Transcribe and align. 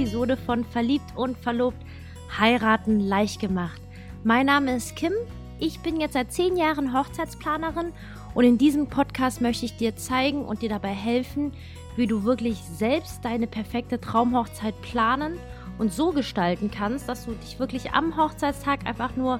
Episode 0.00 0.38
von 0.38 0.64
Verliebt 0.64 1.14
und 1.14 1.36
Verlobt 1.36 1.76
heiraten 2.38 3.00
leicht 3.00 3.38
gemacht. 3.38 3.82
Mein 4.24 4.46
Name 4.46 4.74
ist 4.74 4.96
Kim. 4.96 5.12
Ich 5.58 5.80
bin 5.80 6.00
jetzt 6.00 6.14
seit 6.14 6.32
zehn 6.32 6.56
Jahren 6.56 6.98
Hochzeitsplanerin 6.98 7.92
und 8.32 8.44
in 8.44 8.56
diesem 8.56 8.86
Podcast 8.86 9.42
möchte 9.42 9.66
ich 9.66 9.76
dir 9.76 9.96
zeigen 9.96 10.46
und 10.46 10.62
dir 10.62 10.70
dabei 10.70 10.94
helfen, 10.94 11.52
wie 11.96 12.06
du 12.06 12.24
wirklich 12.24 12.62
selbst 12.62 13.22
deine 13.26 13.46
perfekte 13.46 14.00
Traumhochzeit 14.00 14.80
planen 14.80 15.34
und 15.76 15.92
so 15.92 16.12
gestalten 16.12 16.70
kannst, 16.70 17.06
dass 17.06 17.26
du 17.26 17.32
dich 17.32 17.58
wirklich 17.58 17.92
am 17.92 18.16
Hochzeitstag 18.16 18.86
einfach 18.86 19.16
nur 19.16 19.38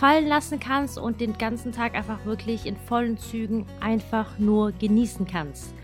fallen 0.00 0.26
lassen 0.26 0.58
kannst 0.58 0.96
und 0.96 1.20
den 1.20 1.36
ganzen 1.36 1.70
Tag 1.70 1.94
einfach 1.94 2.24
wirklich 2.24 2.64
in 2.64 2.76
vollen 2.76 3.18
Zügen 3.18 3.66
einfach 3.80 4.38
nur 4.38 4.72
genießen 4.72 5.26
kannst. 5.26 5.74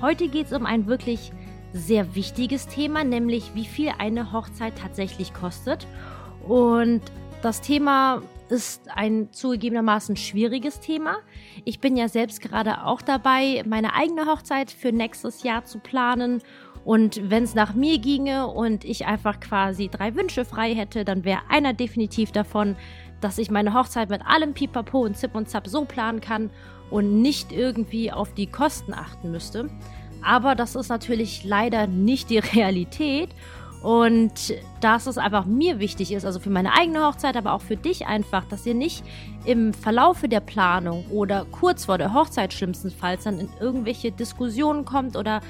Heute 0.00 0.28
geht 0.28 0.46
es 0.46 0.52
um 0.52 0.66
ein 0.66 0.86
wirklich 0.86 1.32
sehr 1.72 2.14
wichtiges 2.14 2.66
Thema, 2.68 3.04
nämlich 3.04 3.54
wie 3.54 3.66
viel 3.66 3.92
eine 3.98 4.32
Hochzeit 4.32 4.74
tatsächlich 4.78 5.34
kostet. 5.34 5.86
Und 6.46 7.02
das 7.42 7.60
Thema 7.60 8.22
ist 8.48 8.88
ein 8.94 9.32
zugegebenermaßen 9.32 10.16
schwieriges 10.16 10.80
Thema. 10.80 11.16
Ich 11.64 11.80
bin 11.80 11.96
ja 11.96 12.08
selbst 12.08 12.40
gerade 12.40 12.84
auch 12.84 13.02
dabei, 13.02 13.62
meine 13.66 13.94
eigene 13.94 14.26
Hochzeit 14.26 14.70
für 14.70 14.92
nächstes 14.92 15.42
Jahr 15.42 15.64
zu 15.64 15.78
planen. 15.78 16.42
Und 16.84 17.30
wenn 17.30 17.42
es 17.42 17.54
nach 17.54 17.74
mir 17.74 17.98
ginge 17.98 18.46
und 18.46 18.84
ich 18.84 19.06
einfach 19.06 19.40
quasi 19.40 19.88
drei 19.88 20.14
Wünsche 20.14 20.44
frei 20.44 20.74
hätte, 20.74 21.04
dann 21.04 21.24
wäre 21.24 21.40
einer 21.48 21.72
definitiv 21.72 22.30
davon, 22.30 22.76
dass 23.20 23.38
ich 23.38 23.50
meine 23.50 23.74
Hochzeit 23.74 24.08
mit 24.08 24.24
allem 24.24 24.54
Pipapo 24.54 25.00
und 25.00 25.16
Zip 25.16 25.34
und 25.34 25.48
Zap 25.48 25.66
so 25.66 25.84
planen 25.84 26.20
kann 26.20 26.50
und 26.90 27.20
nicht 27.22 27.50
irgendwie 27.50 28.12
auf 28.12 28.34
die 28.34 28.46
Kosten 28.46 28.94
achten 28.94 29.32
müsste. 29.32 29.68
Aber 30.26 30.56
das 30.56 30.74
ist 30.74 30.88
natürlich 30.88 31.44
leider 31.44 31.86
nicht 31.86 32.30
die 32.30 32.38
Realität. 32.54 33.30
Und 33.82 34.54
dass 34.80 35.06
es 35.06 35.16
einfach 35.16 35.44
mir 35.44 35.78
wichtig 35.78 36.10
ist, 36.10 36.24
also 36.24 36.40
für 36.40 36.50
meine 36.50 36.72
eigene 36.72 37.06
Hochzeit, 37.06 37.36
aber 37.36 37.52
auch 37.52 37.60
für 37.60 37.76
dich 37.76 38.06
einfach, 38.06 38.44
dass 38.46 38.66
ihr 38.66 38.74
nicht 38.74 39.04
im 39.44 39.72
Verlaufe 39.72 40.28
der 40.28 40.40
Planung 40.40 41.06
oder 41.10 41.46
kurz 41.52 41.84
vor 41.84 41.96
der 41.96 42.12
Hochzeit 42.12 42.52
schlimmstenfalls 42.52 43.24
dann 43.24 43.38
in 43.38 43.48
irgendwelche 43.60 44.10
Diskussionen 44.10 44.84
kommt 44.84 45.16
oder 45.16 45.40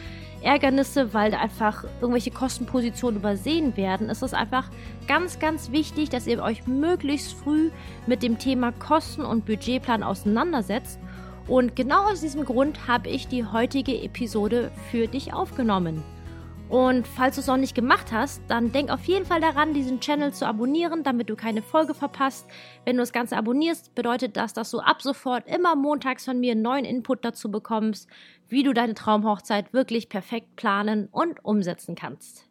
Ärgernisse, 0.42 1.14
weil 1.14 1.34
einfach 1.34 1.84
irgendwelche 2.02 2.30
Kostenpositionen 2.30 3.20
übersehen 3.20 3.74
werden, 3.78 4.10
ist 4.10 4.22
es 4.22 4.34
einfach 4.34 4.68
ganz, 5.08 5.38
ganz 5.38 5.72
wichtig, 5.72 6.10
dass 6.10 6.26
ihr 6.26 6.42
euch 6.42 6.66
möglichst 6.66 7.32
früh 7.32 7.70
mit 8.06 8.22
dem 8.22 8.38
Thema 8.38 8.70
Kosten 8.72 9.22
und 9.22 9.46
Budgetplan 9.46 10.02
auseinandersetzt 10.02 10.98
und 11.48 11.76
genau 11.76 12.10
aus 12.10 12.20
diesem 12.20 12.44
Grund 12.44 12.88
habe 12.88 13.08
ich 13.08 13.28
die 13.28 13.44
heutige 13.44 14.02
Episode 14.02 14.72
für 14.90 15.06
dich 15.06 15.32
aufgenommen. 15.32 16.02
Und 16.68 17.06
falls 17.06 17.36
du 17.36 17.40
es 17.40 17.46
noch 17.46 17.56
nicht 17.56 17.76
gemacht 17.76 18.10
hast, 18.10 18.42
dann 18.48 18.72
denk 18.72 18.90
auf 18.90 19.04
jeden 19.04 19.24
Fall 19.24 19.40
daran, 19.40 19.72
diesen 19.72 20.00
Channel 20.00 20.32
zu 20.32 20.46
abonnieren, 20.46 21.04
damit 21.04 21.30
du 21.30 21.36
keine 21.36 21.62
Folge 21.62 21.94
verpasst. 21.94 22.46
Wenn 22.84 22.96
du 22.96 23.02
das 23.02 23.12
Ganze 23.12 23.36
abonnierst, 23.36 23.94
bedeutet 23.94 24.36
das, 24.36 24.52
dass 24.52 24.72
du 24.72 24.80
ab 24.80 25.00
sofort 25.00 25.46
immer 25.46 25.76
montags 25.76 26.24
von 26.24 26.40
mir 26.40 26.56
neuen 26.56 26.84
Input 26.84 27.24
dazu 27.24 27.52
bekommst, 27.52 28.08
wie 28.48 28.64
du 28.64 28.72
deine 28.72 28.94
Traumhochzeit 28.94 29.72
wirklich 29.72 30.08
perfekt 30.08 30.56
planen 30.56 31.08
und 31.12 31.44
umsetzen 31.44 31.94
kannst 31.94 32.45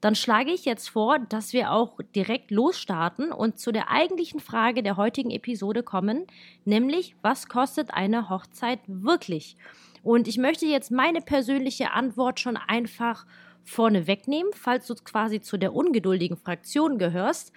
dann 0.00 0.14
schlage 0.14 0.52
ich 0.52 0.64
jetzt 0.64 0.88
vor, 0.88 1.18
dass 1.18 1.52
wir 1.52 1.72
auch 1.72 1.98
direkt 2.14 2.50
losstarten 2.50 3.32
und 3.32 3.58
zu 3.58 3.72
der 3.72 3.90
eigentlichen 3.90 4.40
Frage 4.40 4.82
der 4.82 4.96
heutigen 4.96 5.30
Episode 5.30 5.82
kommen, 5.82 6.26
nämlich 6.64 7.16
was 7.22 7.48
kostet 7.48 7.92
eine 7.92 8.30
Hochzeit 8.30 8.80
wirklich? 8.86 9.56
Und 10.02 10.28
ich 10.28 10.38
möchte 10.38 10.66
jetzt 10.66 10.90
meine 10.90 11.20
persönliche 11.20 11.92
Antwort 11.92 12.40
schon 12.40 12.56
einfach 12.56 13.26
vorne 13.64 14.06
wegnehmen, 14.06 14.52
falls 14.54 14.86
du 14.86 14.94
quasi 14.94 15.40
zu 15.40 15.56
der 15.58 15.74
ungeduldigen 15.74 16.36
Fraktion 16.36 16.98
gehörst. 16.98 17.52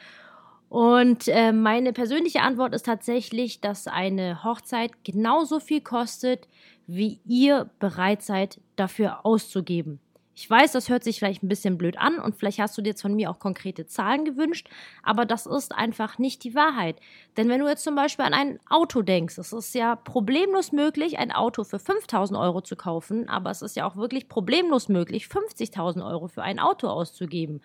Und 0.67 1.27
äh, 1.27 1.51
meine 1.51 1.93
persönliche 1.93 2.41
Antwort 2.41 2.73
ist 2.73 2.85
tatsächlich, 2.85 3.61
dass 3.61 3.87
eine 3.87 4.43
Hochzeit 4.43 4.91
genauso 5.03 5.59
viel 5.59 5.81
kostet, 5.81 6.47
wie 6.87 7.19
ihr 7.25 7.69
bereit 7.79 8.21
seid, 8.21 8.59
dafür 8.75 9.25
auszugeben. 9.25 9.99
Ich 10.33 10.49
weiß, 10.49 10.71
das 10.71 10.87
hört 10.87 11.03
sich 11.03 11.19
vielleicht 11.19 11.43
ein 11.43 11.49
bisschen 11.49 11.77
blöd 11.77 11.97
an 11.97 12.17
und 12.17 12.35
vielleicht 12.37 12.59
hast 12.59 12.77
du 12.77 12.81
dir 12.81 12.89
jetzt 12.89 13.01
von 13.01 13.13
mir 13.13 13.29
auch 13.29 13.39
konkrete 13.39 13.85
Zahlen 13.85 14.23
gewünscht, 14.23 14.69
aber 15.03 15.25
das 15.25 15.45
ist 15.45 15.75
einfach 15.75 16.19
nicht 16.19 16.43
die 16.45 16.55
Wahrheit. 16.55 16.95
Denn 17.35 17.49
wenn 17.49 17.59
du 17.59 17.67
jetzt 17.67 17.83
zum 17.83 17.95
Beispiel 17.95 18.25
an 18.25 18.33
ein 18.33 18.59
Auto 18.69 19.01
denkst, 19.01 19.37
es 19.37 19.51
ist 19.51 19.75
ja 19.75 19.97
problemlos 19.97 20.71
möglich, 20.71 21.19
ein 21.19 21.33
Auto 21.33 21.65
für 21.65 21.79
5000 21.79 22.39
Euro 22.39 22.61
zu 22.61 22.77
kaufen, 22.77 23.27
aber 23.27 23.51
es 23.51 23.61
ist 23.61 23.75
ja 23.75 23.85
auch 23.85 23.97
wirklich 23.97 24.29
problemlos 24.29 24.87
möglich, 24.87 25.25
50.000 25.25 26.05
Euro 26.09 26.27
für 26.27 26.43
ein 26.43 26.59
Auto 26.59 26.87
auszugeben. 26.87 27.61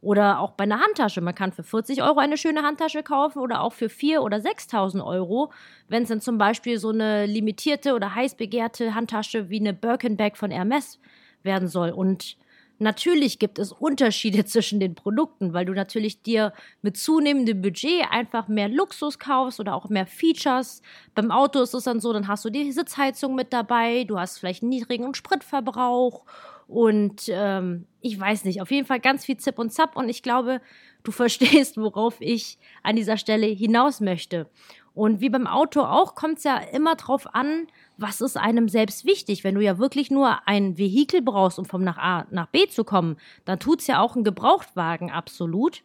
Oder 0.00 0.40
auch 0.40 0.52
bei 0.52 0.64
einer 0.64 0.80
Handtasche. 0.80 1.20
Man 1.20 1.34
kann 1.34 1.52
für 1.52 1.64
40 1.64 2.02
Euro 2.02 2.18
eine 2.18 2.36
schöne 2.36 2.62
Handtasche 2.62 3.02
kaufen 3.02 3.40
oder 3.40 3.62
auch 3.62 3.72
für 3.72 3.86
4.000 3.86 4.18
oder 4.20 4.36
6.000 4.36 5.04
Euro, 5.04 5.52
wenn 5.88 6.04
es 6.04 6.10
dann 6.10 6.20
zum 6.20 6.38
Beispiel 6.38 6.78
so 6.78 6.90
eine 6.90 7.26
limitierte 7.26 7.94
oder 7.94 8.14
heiß 8.14 8.36
begehrte 8.36 8.94
Handtasche 8.94 9.48
wie 9.48 9.58
eine 9.58 9.72
Birkenbag 9.72 10.36
von 10.36 10.50
Hermes 10.52 11.00
werden 11.46 11.68
soll. 11.68 11.90
Und 11.90 12.36
natürlich 12.78 13.38
gibt 13.38 13.58
es 13.58 13.72
Unterschiede 13.72 14.44
zwischen 14.46 14.80
den 14.80 14.94
Produkten, 14.94 15.54
weil 15.54 15.64
du 15.64 15.72
natürlich 15.72 16.20
dir 16.20 16.52
mit 16.82 16.98
zunehmendem 16.98 17.62
Budget 17.62 18.04
einfach 18.10 18.48
mehr 18.48 18.68
Luxus 18.68 19.18
kaufst 19.18 19.58
oder 19.60 19.74
auch 19.74 19.88
mehr 19.88 20.06
Features. 20.06 20.82
Beim 21.14 21.30
Auto 21.30 21.62
ist 21.62 21.72
es 21.72 21.84
dann 21.84 22.00
so, 22.00 22.12
dann 22.12 22.28
hast 22.28 22.44
du 22.44 22.50
die 22.50 22.70
Sitzheizung 22.72 23.34
mit 23.34 23.52
dabei, 23.54 24.04
du 24.04 24.18
hast 24.18 24.38
vielleicht 24.38 24.62
einen 24.62 24.70
niedrigen 24.70 25.14
Spritverbrauch 25.14 26.26
und 26.68 27.28
ähm, 27.28 27.86
ich 28.00 28.18
weiß 28.18 28.44
nicht, 28.44 28.60
auf 28.60 28.70
jeden 28.70 28.86
Fall 28.86 29.00
ganz 29.00 29.24
viel 29.24 29.36
Zip 29.36 29.58
und 29.58 29.70
Zap 29.70 29.96
und 29.96 30.08
ich 30.08 30.22
glaube, 30.22 30.60
du 31.04 31.12
verstehst, 31.12 31.76
worauf 31.76 32.20
ich 32.20 32.58
an 32.82 32.96
dieser 32.96 33.16
Stelle 33.16 33.46
hinaus 33.46 34.00
möchte. 34.00 34.50
Und 34.94 35.20
wie 35.20 35.28
beim 35.28 35.46
Auto 35.46 35.82
auch, 35.82 36.14
kommt 36.14 36.38
es 36.38 36.44
ja 36.44 36.56
immer 36.56 36.96
drauf 36.96 37.34
an, 37.34 37.66
was 37.98 38.20
ist 38.20 38.36
einem 38.36 38.68
selbst 38.68 39.04
wichtig. 39.04 39.44
Wenn 39.44 39.54
du 39.54 39.60
ja 39.60 39.78
wirklich 39.78 40.10
nur 40.10 40.46
ein 40.46 40.76
Vehikel 40.78 41.22
brauchst, 41.22 41.58
um 41.58 41.64
vom 41.64 41.82
nach 41.82 41.98
A 41.98 42.26
nach 42.30 42.48
B 42.48 42.66
zu 42.68 42.84
kommen, 42.84 43.16
dann 43.44 43.58
tut 43.58 43.80
es 43.80 43.86
ja 43.86 44.00
auch 44.00 44.16
ein 44.16 44.24
Gebrauchtwagen 44.24 45.10
absolut. 45.10 45.82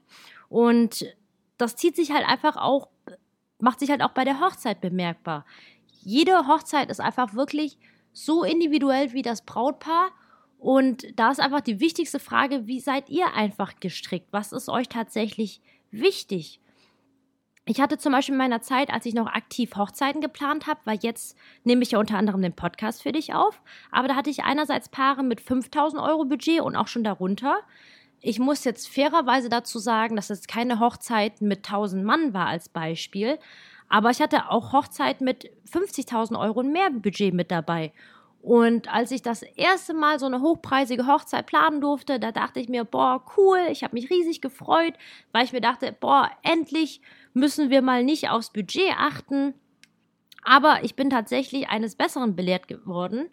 Und 0.50 1.06
das 1.58 1.76
zieht 1.76 1.96
sich 1.96 2.12
halt 2.12 2.28
einfach 2.28 2.58
auch, 2.58 2.90
macht 3.60 3.80
sich 3.80 3.90
halt 3.90 4.02
auch 4.02 4.12
bei 4.12 4.26
der 4.26 4.42
Hochzeit 4.42 4.82
bemerkbar. 4.82 5.46
Jede 6.04 6.48
Hochzeit 6.48 6.90
ist 6.90 7.00
einfach 7.00 7.34
wirklich 7.34 7.78
so 8.12 8.44
individuell 8.44 9.14
wie 9.14 9.22
das 9.22 9.44
Brautpaar. 9.44 10.10
Und 10.58 11.08
da 11.18 11.32
ist 11.32 11.40
einfach 11.40 11.62
die 11.62 11.80
wichtigste 11.80 12.20
Frage, 12.20 12.68
wie 12.68 12.80
seid 12.80 13.10
ihr 13.10 13.34
einfach 13.34 13.80
gestrickt? 13.80 14.28
Was 14.32 14.52
ist 14.52 14.70
euch 14.70 14.90
tatsächlich 14.90 15.62
wichtig? 15.92 16.60
Ich 17.72 17.80
hatte 17.80 17.98
zum 17.98 18.12
Beispiel 18.12 18.34
in 18.34 18.38
meiner 18.38 18.62
Zeit, 18.62 18.92
als 18.92 19.06
ich 19.06 19.14
noch 19.14 19.28
aktiv 19.28 19.78
Hochzeiten 19.78 20.20
geplant 20.20 20.68
habe, 20.68 20.82
weil 20.84 21.00
jetzt 21.04 21.38
nehme 21.64 21.84
ich 21.84 21.92
ja 21.92 22.00
unter 22.00 22.18
anderem 22.18 22.42
den 22.42 22.52
Podcast 22.52 23.02
für 23.02 23.14
dich 23.14 23.34
auf, 23.34 23.62
aber 23.92 24.10
da 24.10 24.16
hatte 24.18 24.30
ich 24.30 24.44
einerseits 24.44 24.90
Paare 24.90 25.24
mit 25.24 25.40
5000 25.40 26.02
Euro 26.02 26.26
Budget 26.26 26.60
und 26.60 26.76
auch 26.76 26.90
schon 26.90 27.06
darunter. 27.06 27.60
Ich 28.20 28.40
muss 28.40 28.66
jetzt 28.66 28.90
fairerweise 28.90 29.48
dazu 29.48 29.80
sagen, 29.80 30.18
dass 30.18 30.30
es 30.30 30.48
keine 30.48 30.82
Hochzeit 30.82 31.40
mit 31.40 31.60
1000 31.60 32.04
Mann 32.04 32.34
war 32.34 32.48
als 32.48 32.68
Beispiel, 32.68 33.40
aber 33.88 34.10
ich 34.10 34.20
hatte 34.20 34.50
auch 34.50 34.74
Hochzeit 34.74 35.22
mit 35.22 35.50
50.000 35.72 36.38
Euro 36.38 36.60
und 36.60 36.74
mehr 36.74 36.90
Budget 36.90 37.34
mit 37.34 37.52
dabei. 37.52 37.94
Und 38.42 38.92
als 38.92 39.12
ich 39.12 39.22
das 39.22 39.44
erste 39.44 39.94
Mal 39.94 40.20
so 40.20 40.26
eine 40.26 40.42
hochpreisige 40.42 41.06
Hochzeit 41.06 41.46
planen 41.46 41.80
durfte, 41.80 42.20
da 42.20 42.32
dachte 42.32 42.60
ich 42.60 42.68
mir, 42.68 42.84
boah, 42.84 43.24
cool, 43.38 43.60
ich 43.70 43.84
habe 43.84 43.94
mich 43.94 44.10
riesig 44.10 44.42
gefreut, 44.42 44.96
weil 45.32 45.46
ich 45.46 45.54
mir 45.54 45.62
dachte, 45.62 45.96
boah, 45.98 46.30
endlich 46.42 47.02
müssen 47.34 47.70
wir 47.70 47.82
mal 47.82 48.04
nicht 48.04 48.30
aufs 48.30 48.52
Budget 48.52 48.94
achten. 48.98 49.54
Aber 50.44 50.84
ich 50.84 50.96
bin 50.96 51.10
tatsächlich 51.10 51.70
eines 51.70 51.96
Besseren 51.96 52.36
belehrt 52.36 52.68
geworden 52.68 53.30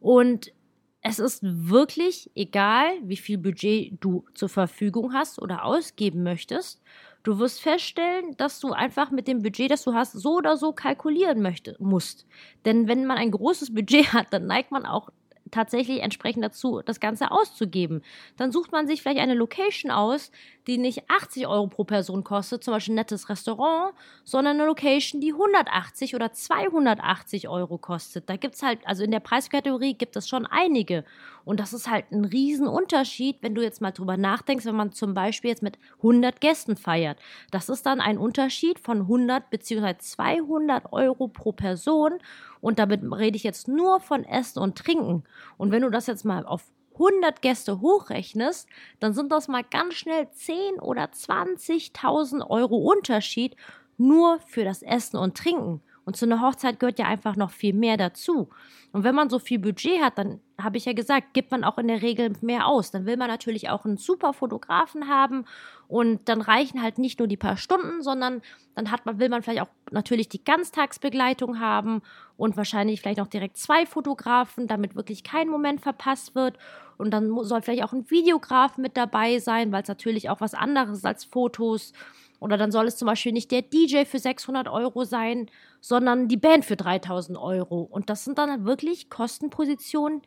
und 0.00 0.52
es 1.00 1.18
ist 1.18 1.40
wirklich 1.42 2.30
egal, 2.34 2.86
wie 3.02 3.16
viel 3.16 3.38
Budget 3.38 3.92
du 4.00 4.24
zur 4.34 4.48
Verfügung 4.48 5.14
hast 5.14 5.40
oder 5.40 5.64
ausgeben 5.64 6.24
möchtest. 6.24 6.82
Du 7.22 7.38
wirst 7.38 7.60
feststellen, 7.60 8.36
dass 8.36 8.58
du 8.58 8.72
einfach 8.72 9.10
mit 9.10 9.28
dem 9.28 9.42
Budget, 9.42 9.70
das 9.70 9.84
du 9.84 9.94
hast, 9.94 10.12
so 10.12 10.36
oder 10.36 10.56
so 10.56 10.72
kalkulieren 10.72 11.40
möchte, 11.40 11.76
musst. 11.78 12.26
Denn 12.64 12.88
wenn 12.88 13.06
man 13.06 13.18
ein 13.18 13.30
großes 13.30 13.74
Budget 13.74 14.12
hat, 14.12 14.32
dann 14.32 14.46
neigt 14.46 14.72
man 14.72 14.84
auch 14.84 15.10
tatsächlich 15.50 16.00
entsprechend 16.00 16.44
dazu, 16.44 16.82
das 16.84 17.00
Ganze 17.00 17.30
auszugeben. 17.30 18.02
Dann 18.36 18.52
sucht 18.52 18.72
man 18.72 18.86
sich 18.86 19.02
vielleicht 19.02 19.20
eine 19.20 19.34
Location 19.34 19.90
aus, 19.90 20.30
die 20.66 20.78
nicht 20.78 21.08
80 21.08 21.46
Euro 21.46 21.66
pro 21.66 21.84
Person 21.84 22.24
kostet, 22.24 22.62
zum 22.62 22.74
Beispiel 22.74 22.92
ein 22.92 22.96
nettes 22.96 23.28
Restaurant, 23.28 23.94
sondern 24.24 24.56
eine 24.56 24.66
Location, 24.66 25.20
die 25.20 25.32
180 25.32 26.14
oder 26.14 26.32
280 26.32 27.48
Euro 27.48 27.78
kostet. 27.78 28.28
Da 28.28 28.36
gibt 28.36 28.54
es 28.54 28.62
halt, 28.62 28.80
also 28.84 29.02
in 29.02 29.10
der 29.10 29.20
Preiskategorie 29.20 29.94
gibt 29.94 30.16
es 30.16 30.28
schon 30.28 30.46
einige. 30.46 31.04
Und 31.48 31.60
das 31.60 31.72
ist 31.72 31.88
halt 31.88 32.12
ein 32.12 32.26
Riesenunterschied, 32.26 33.38
wenn 33.40 33.54
du 33.54 33.62
jetzt 33.62 33.80
mal 33.80 33.90
drüber 33.90 34.18
nachdenkst, 34.18 34.66
wenn 34.66 34.76
man 34.76 34.92
zum 34.92 35.14
Beispiel 35.14 35.48
jetzt 35.48 35.62
mit 35.62 35.78
100 35.96 36.42
Gästen 36.42 36.76
feiert. 36.76 37.18
Das 37.50 37.70
ist 37.70 37.86
dann 37.86 38.02
ein 38.02 38.18
Unterschied 38.18 38.78
von 38.78 39.00
100 39.00 39.48
bzw. 39.48 39.96
200 39.96 40.92
Euro 40.92 41.26
pro 41.26 41.52
Person. 41.52 42.18
Und 42.60 42.78
damit 42.78 43.00
rede 43.02 43.36
ich 43.36 43.44
jetzt 43.44 43.66
nur 43.66 43.98
von 43.98 44.24
Essen 44.24 44.58
und 44.58 44.76
Trinken. 44.76 45.24
Und 45.56 45.72
wenn 45.72 45.80
du 45.80 45.88
das 45.88 46.06
jetzt 46.06 46.26
mal 46.26 46.44
auf 46.44 46.64
100 46.92 47.40
Gäste 47.40 47.80
hochrechnest, 47.80 48.68
dann 49.00 49.14
sind 49.14 49.32
das 49.32 49.48
mal 49.48 49.64
ganz 49.64 49.94
schnell 49.94 50.28
10 50.30 50.80
oder 50.80 51.04
20.000 51.04 52.46
Euro 52.46 52.76
Unterschied 52.76 53.56
nur 53.96 54.38
für 54.40 54.64
das 54.64 54.82
Essen 54.82 55.16
und 55.16 55.38
Trinken. 55.38 55.80
Und 56.08 56.16
zu 56.16 56.24
einer 56.24 56.40
Hochzeit 56.40 56.80
gehört 56.80 56.98
ja 56.98 57.04
einfach 57.04 57.36
noch 57.36 57.50
viel 57.50 57.74
mehr 57.74 57.98
dazu. 57.98 58.48
Und 58.92 59.04
wenn 59.04 59.14
man 59.14 59.28
so 59.28 59.38
viel 59.38 59.58
Budget 59.58 60.00
hat, 60.00 60.16
dann 60.16 60.40
habe 60.58 60.78
ich 60.78 60.86
ja 60.86 60.94
gesagt, 60.94 61.34
gibt 61.34 61.50
man 61.50 61.64
auch 61.64 61.76
in 61.76 61.86
der 61.86 62.00
Regel 62.00 62.32
mehr 62.40 62.66
aus. 62.66 62.90
Dann 62.90 63.04
will 63.04 63.18
man 63.18 63.28
natürlich 63.28 63.68
auch 63.68 63.84
einen 63.84 63.98
super 63.98 64.32
Fotografen 64.32 65.08
haben 65.08 65.44
und 65.86 66.26
dann 66.30 66.40
reichen 66.40 66.80
halt 66.80 66.96
nicht 66.96 67.18
nur 67.18 67.28
die 67.28 67.36
paar 67.36 67.58
Stunden, 67.58 68.00
sondern 68.00 68.40
dann 68.74 68.90
hat 68.90 69.04
man, 69.04 69.18
will 69.18 69.28
man 69.28 69.42
vielleicht 69.42 69.60
auch 69.60 69.68
natürlich 69.90 70.30
die 70.30 70.42
Ganztagsbegleitung 70.42 71.60
haben 71.60 72.00
und 72.38 72.56
wahrscheinlich 72.56 73.02
vielleicht 73.02 73.18
noch 73.18 73.26
direkt 73.26 73.58
zwei 73.58 73.84
Fotografen, 73.84 74.66
damit 74.66 74.96
wirklich 74.96 75.24
kein 75.24 75.50
Moment 75.50 75.82
verpasst 75.82 76.34
wird. 76.34 76.56
Und 76.96 77.10
dann 77.10 77.28
soll 77.44 77.60
vielleicht 77.60 77.84
auch 77.84 77.92
ein 77.92 78.08
Videograf 78.10 78.78
mit 78.78 78.96
dabei 78.96 79.40
sein, 79.40 79.72
weil 79.72 79.82
es 79.82 79.88
natürlich 79.88 80.30
auch 80.30 80.40
was 80.40 80.54
anderes 80.54 81.04
als 81.04 81.26
Fotos. 81.26 81.92
Oder 82.40 82.56
dann 82.56 82.70
soll 82.70 82.86
es 82.86 82.96
zum 82.96 83.06
Beispiel 83.06 83.32
nicht 83.32 83.50
der 83.50 83.62
DJ 83.62 84.04
für 84.04 84.18
600 84.18 84.68
Euro 84.68 85.04
sein, 85.04 85.50
sondern 85.80 86.28
die 86.28 86.36
Band 86.36 86.64
für 86.64 86.76
3000 86.76 87.36
Euro. 87.38 87.82
Und 87.82 88.10
das 88.10 88.24
sind 88.24 88.38
dann 88.38 88.64
wirklich 88.64 89.10
Kostenpositionen, 89.10 90.22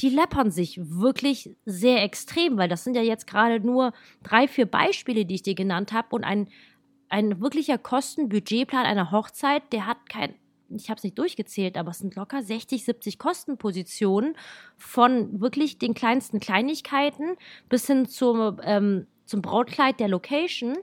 die 0.00 0.10
läppern 0.10 0.50
sich 0.50 0.78
wirklich 0.82 1.56
sehr 1.64 2.02
extrem, 2.02 2.58
weil 2.58 2.68
das 2.68 2.84
sind 2.84 2.94
ja 2.94 3.02
jetzt 3.02 3.26
gerade 3.26 3.60
nur 3.60 3.92
drei, 4.22 4.46
vier 4.46 4.66
Beispiele, 4.66 5.24
die 5.24 5.36
ich 5.36 5.42
dir 5.42 5.54
genannt 5.54 5.92
habe. 5.92 6.14
Und 6.14 6.24
ein, 6.24 6.48
ein 7.08 7.40
wirklicher 7.40 7.78
Kostenbudgetplan 7.78 8.84
einer 8.84 9.10
Hochzeit, 9.10 9.62
der 9.72 9.86
hat 9.86 10.08
kein, 10.08 10.34
ich 10.68 10.90
habe 10.90 10.98
es 10.98 11.04
nicht 11.04 11.18
durchgezählt, 11.18 11.78
aber 11.78 11.92
es 11.92 11.98
sind 11.98 12.14
locker 12.14 12.42
60, 12.42 12.84
70 12.84 13.18
Kostenpositionen 13.18 14.36
von 14.76 15.40
wirklich 15.40 15.78
den 15.78 15.94
kleinsten 15.94 16.40
Kleinigkeiten 16.40 17.36
bis 17.68 17.86
hin 17.86 18.06
zum, 18.06 18.60
ähm, 18.62 19.06
zum 19.24 19.40
Brautkleid 19.42 19.98
der 19.98 20.08
Location. 20.08 20.76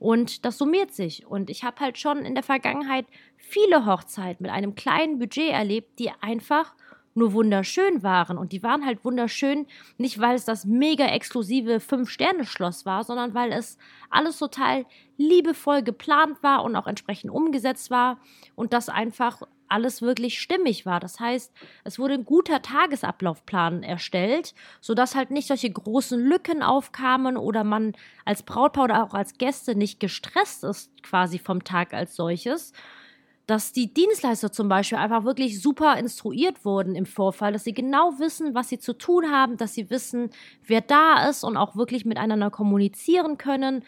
Und 0.00 0.46
das 0.46 0.56
summiert 0.56 0.92
sich. 0.92 1.26
Und 1.26 1.50
ich 1.50 1.62
habe 1.62 1.78
halt 1.78 1.98
schon 1.98 2.24
in 2.24 2.34
der 2.34 2.42
Vergangenheit 2.42 3.06
viele 3.36 3.84
Hochzeiten 3.84 4.42
mit 4.42 4.50
einem 4.50 4.74
kleinen 4.74 5.18
Budget 5.18 5.50
erlebt, 5.50 5.98
die 5.98 6.10
einfach 6.22 6.74
nur 7.14 7.34
wunderschön 7.34 8.02
waren. 8.02 8.38
Und 8.38 8.52
die 8.52 8.62
waren 8.62 8.86
halt 8.86 9.04
wunderschön, 9.04 9.66
nicht 9.98 10.18
weil 10.18 10.36
es 10.36 10.46
das 10.46 10.64
mega 10.64 11.04
exklusive 11.04 11.80
Fünf-Sterne-Schloss 11.80 12.86
war, 12.86 13.04
sondern 13.04 13.34
weil 13.34 13.52
es 13.52 13.76
alles 14.08 14.38
total 14.38 14.86
liebevoll 15.18 15.82
geplant 15.82 16.42
war 16.42 16.64
und 16.64 16.76
auch 16.76 16.86
entsprechend 16.86 17.30
umgesetzt 17.30 17.90
war 17.90 18.18
und 18.54 18.72
das 18.72 18.88
einfach 18.88 19.42
alles 19.70 20.02
wirklich 20.02 20.40
stimmig 20.40 20.86
war. 20.86 21.00
Das 21.00 21.20
heißt, 21.20 21.52
es 21.84 21.98
wurde 21.98 22.14
ein 22.14 22.24
guter 22.24 22.62
Tagesablaufplan 22.62 23.82
erstellt, 23.82 24.54
sodass 24.80 25.14
halt 25.14 25.30
nicht 25.30 25.48
solche 25.48 25.70
großen 25.70 26.20
Lücken 26.20 26.62
aufkamen 26.62 27.36
oder 27.36 27.64
man 27.64 27.94
als 28.24 28.42
Brautpaar 28.42 28.84
oder 28.84 29.04
auch 29.04 29.14
als 29.14 29.38
Gäste 29.38 29.74
nicht 29.74 30.00
gestresst 30.00 30.64
ist 30.64 30.90
quasi 31.02 31.38
vom 31.38 31.64
Tag 31.64 31.94
als 31.94 32.16
solches. 32.16 32.72
Dass 33.46 33.72
die 33.72 33.92
Dienstleister 33.92 34.52
zum 34.52 34.68
Beispiel 34.68 34.98
einfach 34.98 35.24
wirklich 35.24 35.60
super 35.60 35.96
instruiert 35.98 36.64
wurden 36.64 36.94
im 36.94 37.06
Vorfall, 37.06 37.52
dass 37.52 37.64
sie 37.64 37.74
genau 37.74 38.18
wissen, 38.18 38.54
was 38.54 38.68
sie 38.68 38.78
zu 38.78 38.96
tun 38.96 39.30
haben, 39.30 39.56
dass 39.56 39.74
sie 39.74 39.90
wissen, 39.90 40.30
wer 40.64 40.80
da 40.80 41.28
ist 41.28 41.42
und 41.42 41.56
auch 41.56 41.74
wirklich 41.74 42.04
miteinander 42.04 42.50
kommunizieren 42.50 43.38
können 43.38 43.84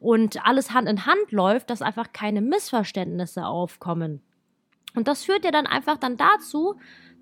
und 0.00 0.44
alles 0.44 0.72
Hand 0.72 0.88
in 0.88 1.06
Hand 1.06 1.30
läuft, 1.30 1.70
dass 1.70 1.80
einfach 1.80 2.12
keine 2.12 2.40
Missverständnisse 2.40 3.46
aufkommen. 3.46 4.20
Und 4.94 5.08
das 5.08 5.24
führt 5.24 5.44
ja 5.44 5.50
dann 5.50 5.66
einfach 5.66 5.98
dann 5.98 6.16
dazu, 6.16 6.76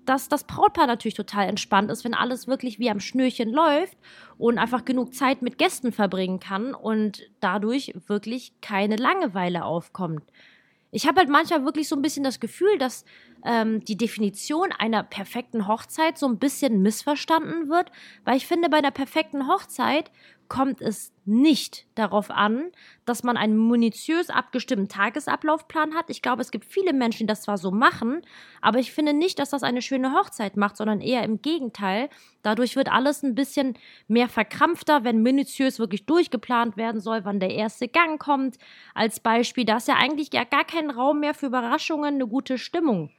dass 0.05 0.27
das 0.27 0.43
Brautpaar 0.43 0.87
natürlich 0.87 1.15
total 1.15 1.47
entspannt 1.47 1.89
ist, 1.89 2.03
wenn 2.03 2.13
alles 2.13 2.47
wirklich 2.47 2.79
wie 2.79 2.89
am 2.89 2.99
Schnürchen 2.99 3.51
läuft 3.51 3.97
und 4.37 4.57
einfach 4.57 4.85
genug 4.85 5.13
Zeit 5.13 5.41
mit 5.41 5.57
Gästen 5.57 5.91
verbringen 5.91 6.39
kann 6.39 6.73
und 6.73 7.23
dadurch 7.39 7.93
wirklich 8.07 8.53
keine 8.61 8.97
Langeweile 8.97 9.63
aufkommt. 9.63 10.23
Ich 10.91 11.07
habe 11.07 11.21
halt 11.21 11.29
manchmal 11.29 11.65
wirklich 11.65 11.87
so 11.87 11.95
ein 11.95 12.03
bisschen 12.03 12.23
das 12.23 12.39
Gefühl, 12.39 12.77
dass 12.77 13.03
ähm, 13.43 13.83
die 13.83 13.97
Definition 13.97 14.71
einer 14.71 15.01
perfekten 15.01 15.67
Hochzeit 15.67 16.19
so 16.19 16.27
ein 16.27 16.37
bisschen 16.37 16.83
missverstanden 16.83 17.67
wird, 17.67 17.91
weil 18.25 18.37
ich 18.37 18.45
finde, 18.45 18.69
bei 18.69 18.77
einer 18.77 18.91
perfekten 18.91 19.47
Hochzeit 19.47 20.11
kommt 20.47 20.81
es 20.81 21.11
nicht 21.25 21.85
darauf 21.95 22.29
an, 22.29 22.71
dass 23.05 23.23
man 23.23 23.37
einen 23.37 23.69
minutiös 23.69 24.29
abgestimmten 24.29 24.89
Tagesablaufplan 24.89 25.95
hat. 25.95 26.09
Ich 26.09 26.21
glaube, 26.21 26.41
es 26.41 26.51
gibt 26.51 26.65
viele 26.65 26.93
Menschen, 26.93 27.19
die 27.19 27.27
das 27.27 27.43
zwar 27.43 27.57
so 27.57 27.71
machen, 27.71 28.21
aber 28.61 28.79
ich 28.79 28.91
finde 28.91 29.13
nicht, 29.13 29.39
dass 29.39 29.49
das 29.49 29.63
eine 29.63 29.81
schöne 29.81 30.13
Hochzeit 30.13 30.57
macht, 30.57 30.77
sondern 30.77 31.01
eher 31.01 31.23
im 31.23 31.41
Gegenteil. 31.41 32.09
Dadurch 32.41 32.75
wird 32.75 32.91
alles 32.91 33.23
ein 33.23 33.35
bisschen 33.35 33.77
mehr 34.07 34.29
verkrampfter, 34.29 35.03
wenn 35.03 35.21
minutiös 35.23 35.79
wirklich 35.79 36.05
durchgeplant 36.05 36.77
werden 36.77 37.01
soll, 37.01 37.25
wann 37.25 37.39
der 37.39 37.51
erste 37.51 37.87
Gang 37.87 38.19
kommt. 38.19 38.57
Als 38.93 39.19
Beispiel, 39.19 39.65
da 39.65 39.77
ist 39.77 39.87
ja 39.87 39.95
eigentlich 39.95 40.31
gar 40.31 40.65
kein 40.65 40.89
Raum 40.89 41.21
mehr 41.21 41.33
für 41.33 41.47
Überraschungen, 41.47 42.15
eine 42.15 42.27
gute 42.27 42.57
Stimmung. 42.57 43.09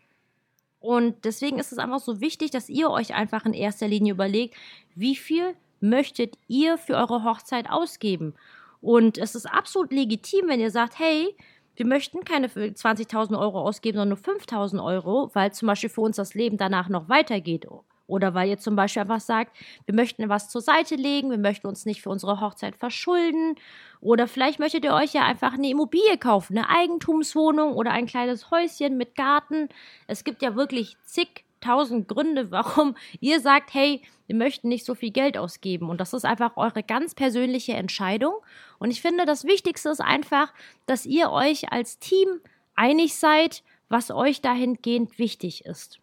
Und 0.85 1.25
deswegen 1.25 1.59
ist 1.59 1.73
es 1.73 1.79
einfach 1.79 2.01
so 2.01 2.21
wichtig, 2.21 2.51
dass 2.51 2.69
ihr 2.69 2.91
euch 2.91 3.15
einfach 3.15 3.47
in 3.47 3.55
erster 3.55 3.89
Linie 3.89 4.13
überlegt, 4.13 4.55
wie 4.95 5.17
viel 5.17 5.55
möchtet 5.89 6.39
ihr 6.49 6.79
für 6.79 6.95
eure 6.95 7.25
Hochzeit 7.25 7.71
ausgeben? 7.71 8.35
Und 8.81 9.19
es 9.19 9.35
ist 9.35 9.47
absolut 9.47 9.93
legitim, 9.93 10.49
wenn 10.49 10.61
ihr 10.61 10.71
sagt, 10.71 10.99
hey, 10.99 11.35
wir 11.77 11.87
möchten 11.87 12.25
keine 12.25 12.49
20.000 12.49 13.39
Euro 13.39 13.61
ausgeben, 13.61 13.99
sondern 13.99 14.19
nur 14.25 14.37
5.000 14.37 14.85
Euro, 14.85 15.31
weil 15.35 15.53
zum 15.53 15.67
Beispiel 15.67 15.91
für 15.91 16.03
uns 16.03 16.17
das 16.17 16.35
Leben 16.35 16.57
danach 16.57 16.89
noch 16.89 17.09
weitergeht. 17.09 17.67
Oder 18.07 18.35
weil 18.35 18.51
ihr 18.51 18.59
zum 18.59 18.77
Beispiel 18.77 19.03
einfach 19.03 19.21
sagt, 19.21 19.57
wir 19.87 19.95
möchten 19.95 20.29
was 20.29 20.51
zur 20.51 20.61
Seite 20.61 20.95
legen, 20.95 21.31
wir 21.31 21.39
möchten 21.39 21.67
uns 21.67 21.87
nicht 21.87 22.03
für 22.03 22.11
unsere 22.11 22.41
Hochzeit 22.41 22.77
verschulden. 22.77 23.57
Oder 24.01 24.29
vielleicht 24.29 24.59
möchtet 24.59 24.85
ihr 24.85 24.93
euch 24.93 25.15
ja 25.15 25.23
einfach 25.25 25.55
eine 25.55 25.71
Immobilie 25.71 26.19
kaufen, 26.19 26.59
eine 26.59 26.69
Eigentumswohnung 26.69 27.73
oder 27.73 27.93
ein 27.93 28.07
kleines 28.07 28.51
Häuschen 28.51 28.99
mit 28.99 29.15
Garten. 29.17 29.69
Es 30.07 30.25
gibt 30.25 30.43
ja 30.43 30.55
wirklich 30.55 30.99
zig 31.05 31.44
tausend 31.65 32.09
Gründe, 32.09 32.51
warum 32.51 32.97
ihr 33.21 33.41
sagt, 33.41 33.75
hey, 33.75 34.03
wir 34.27 34.37
möchten 34.37 34.69
nicht 34.69 34.85
so 34.85 34.95
viel 34.95 35.11
Geld 35.11 35.37
ausgeben. 35.37 35.89
Und 35.89 36.01
das 36.01 36.13
ist 36.13 36.25
einfach 36.25 36.57
eure 36.57 36.83
ganz 36.83 37.15
persönliche 37.15 37.75
Entscheidung. 37.75 38.35
Und 38.79 38.91
ich 38.91 39.03
finde, 39.03 39.27
das 39.27 39.45
Wichtigste 39.45 39.91
ist 39.91 40.01
einfach, 40.01 40.53
dass 40.87 41.07
ihr 41.07 41.31
euch 41.31 41.73
als 41.73 41.99
Team 41.99 42.41
einig 42.75 43.17
seid, 43.17 43.63
was 43.89 44.11
euch 44.11 44.41
dahingehend 44.41 45.19
wichtig 45.19 45.65
ist. 45.65 46.01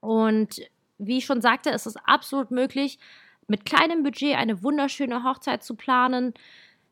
Und 0.00 0.60
wie 0.98 1.18
ich 1.18 1.24
schon 1.24 1.40
sagte, 1.40 1.70
ist 1.70 1.86
es 1.86 1.96
absolut 1.96 2.50
möglich, 2.50 2.98
mit 3.46 3.64
kleinem 3.64 4.02
Budget 4.02 4.36
eine 4.36 4.62
wunderschöne 4.62 5.22
Hochzeit 5.22 5.62
zu 5.62 5.74
planen. 5.74 6.34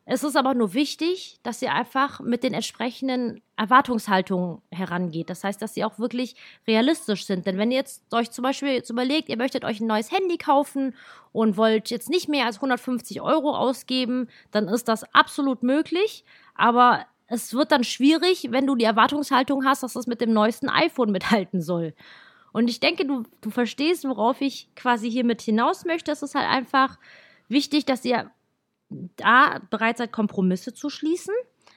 Es 0.05 0.23
ist 0.23 0.35
aber 0.35 0.53
nur 0.53 0.73
wichtig, 0.73 1.39
dass 1.43 1.61
ihr 1.61 1.73
einfach 1.73 2.19
mit 2.19 2.43
den 2.43 2.53
entsprechenden 2.53 3.41
Erwartungshaltungen 3.55 4.61
herangeht. 4.69 5.29
Das 5.29 5.45
heißt, 5.45 5.61
dass 5.61 5.73
sie 5.73 5.85
auch 5.85 5.97
wirklich 5.97 6.35
realistisch 6.67 7.25
sind. 7.25 7.45
Denn 7.45 7.57
wenn 7.57 7.71
ihr 7.71 7.77
jetzt 7.77 8.13
euch 8.13 8.29
zum 8.29 8.43
Beispiel 8.43 8.69
jetzt 8.69 8.89
überlegt, 8.89 9.29
ihr 9.29 9.37
möchtet 9.37 9.63
euch 9.63 9.79
ein 9.79 9.87
neues 9.87 10.11
Handy 10.11 10.37
kaufen 10.37 10.93
und 11.31 11.55
wollt 11.55 11.89
jetzt 11.89 12.09
nicht 12.09 12.27
mehr 12.27 12.45
als 12.45 12.57
150 12.57 13.21
Euro 13.21 13.55
ausgeben, 13.55 14.27
dann 14.51 14.67
ist 14.67 14.89
das 14.89 15.05
absolut 15.13 15.63
möglich. 15.63 16.25
Aber 16.53 17.05
es 17.27 17.53
wird 17.53 17.71
dann 17.71 17.85
schwierig, 17.85 18.47
wenn 18.51 18.67
du 18.67 18.75
die 18.75 18.85
Erwartungshaltung 18.85 19.63
hast, 19.63 19.83
dass 19.83 19.93
das 19.93 20.05
mit 20.05 20.19
dem 20.19 20.33
neuesten 20.33 20.67
iPhone 20.67 21.11
mithalten 21.11 21.61
soll. 21.61 21.93
Und 22.51 22.69
ich 22.69 22.81
denke, 22.81 23.05
du, 23.05 23.23
du 23.39 23.49
verstehst, 23.49 24.03
worauf 24.03 24.41
ich 24.41 24.67
quasi 24.75 25.09
hiermit 25.09 25.41
hinaus 25.41 25.85
möchte. 25.85 26.11
Es 26.11 26.21
ist 26.21 26.35
halt 26.35 26.47
einfach 26.47 26.99
wichtig, 27.47 27.85
dass 27.85 28.03
ihr 28.03 28.29
da 29.15 29.59
bereit 29.69 29.97
seid, 29.97 30.11
Kompromisse 30.11 30.73
zu 30.73 30.89
schließen. 30.89 31.33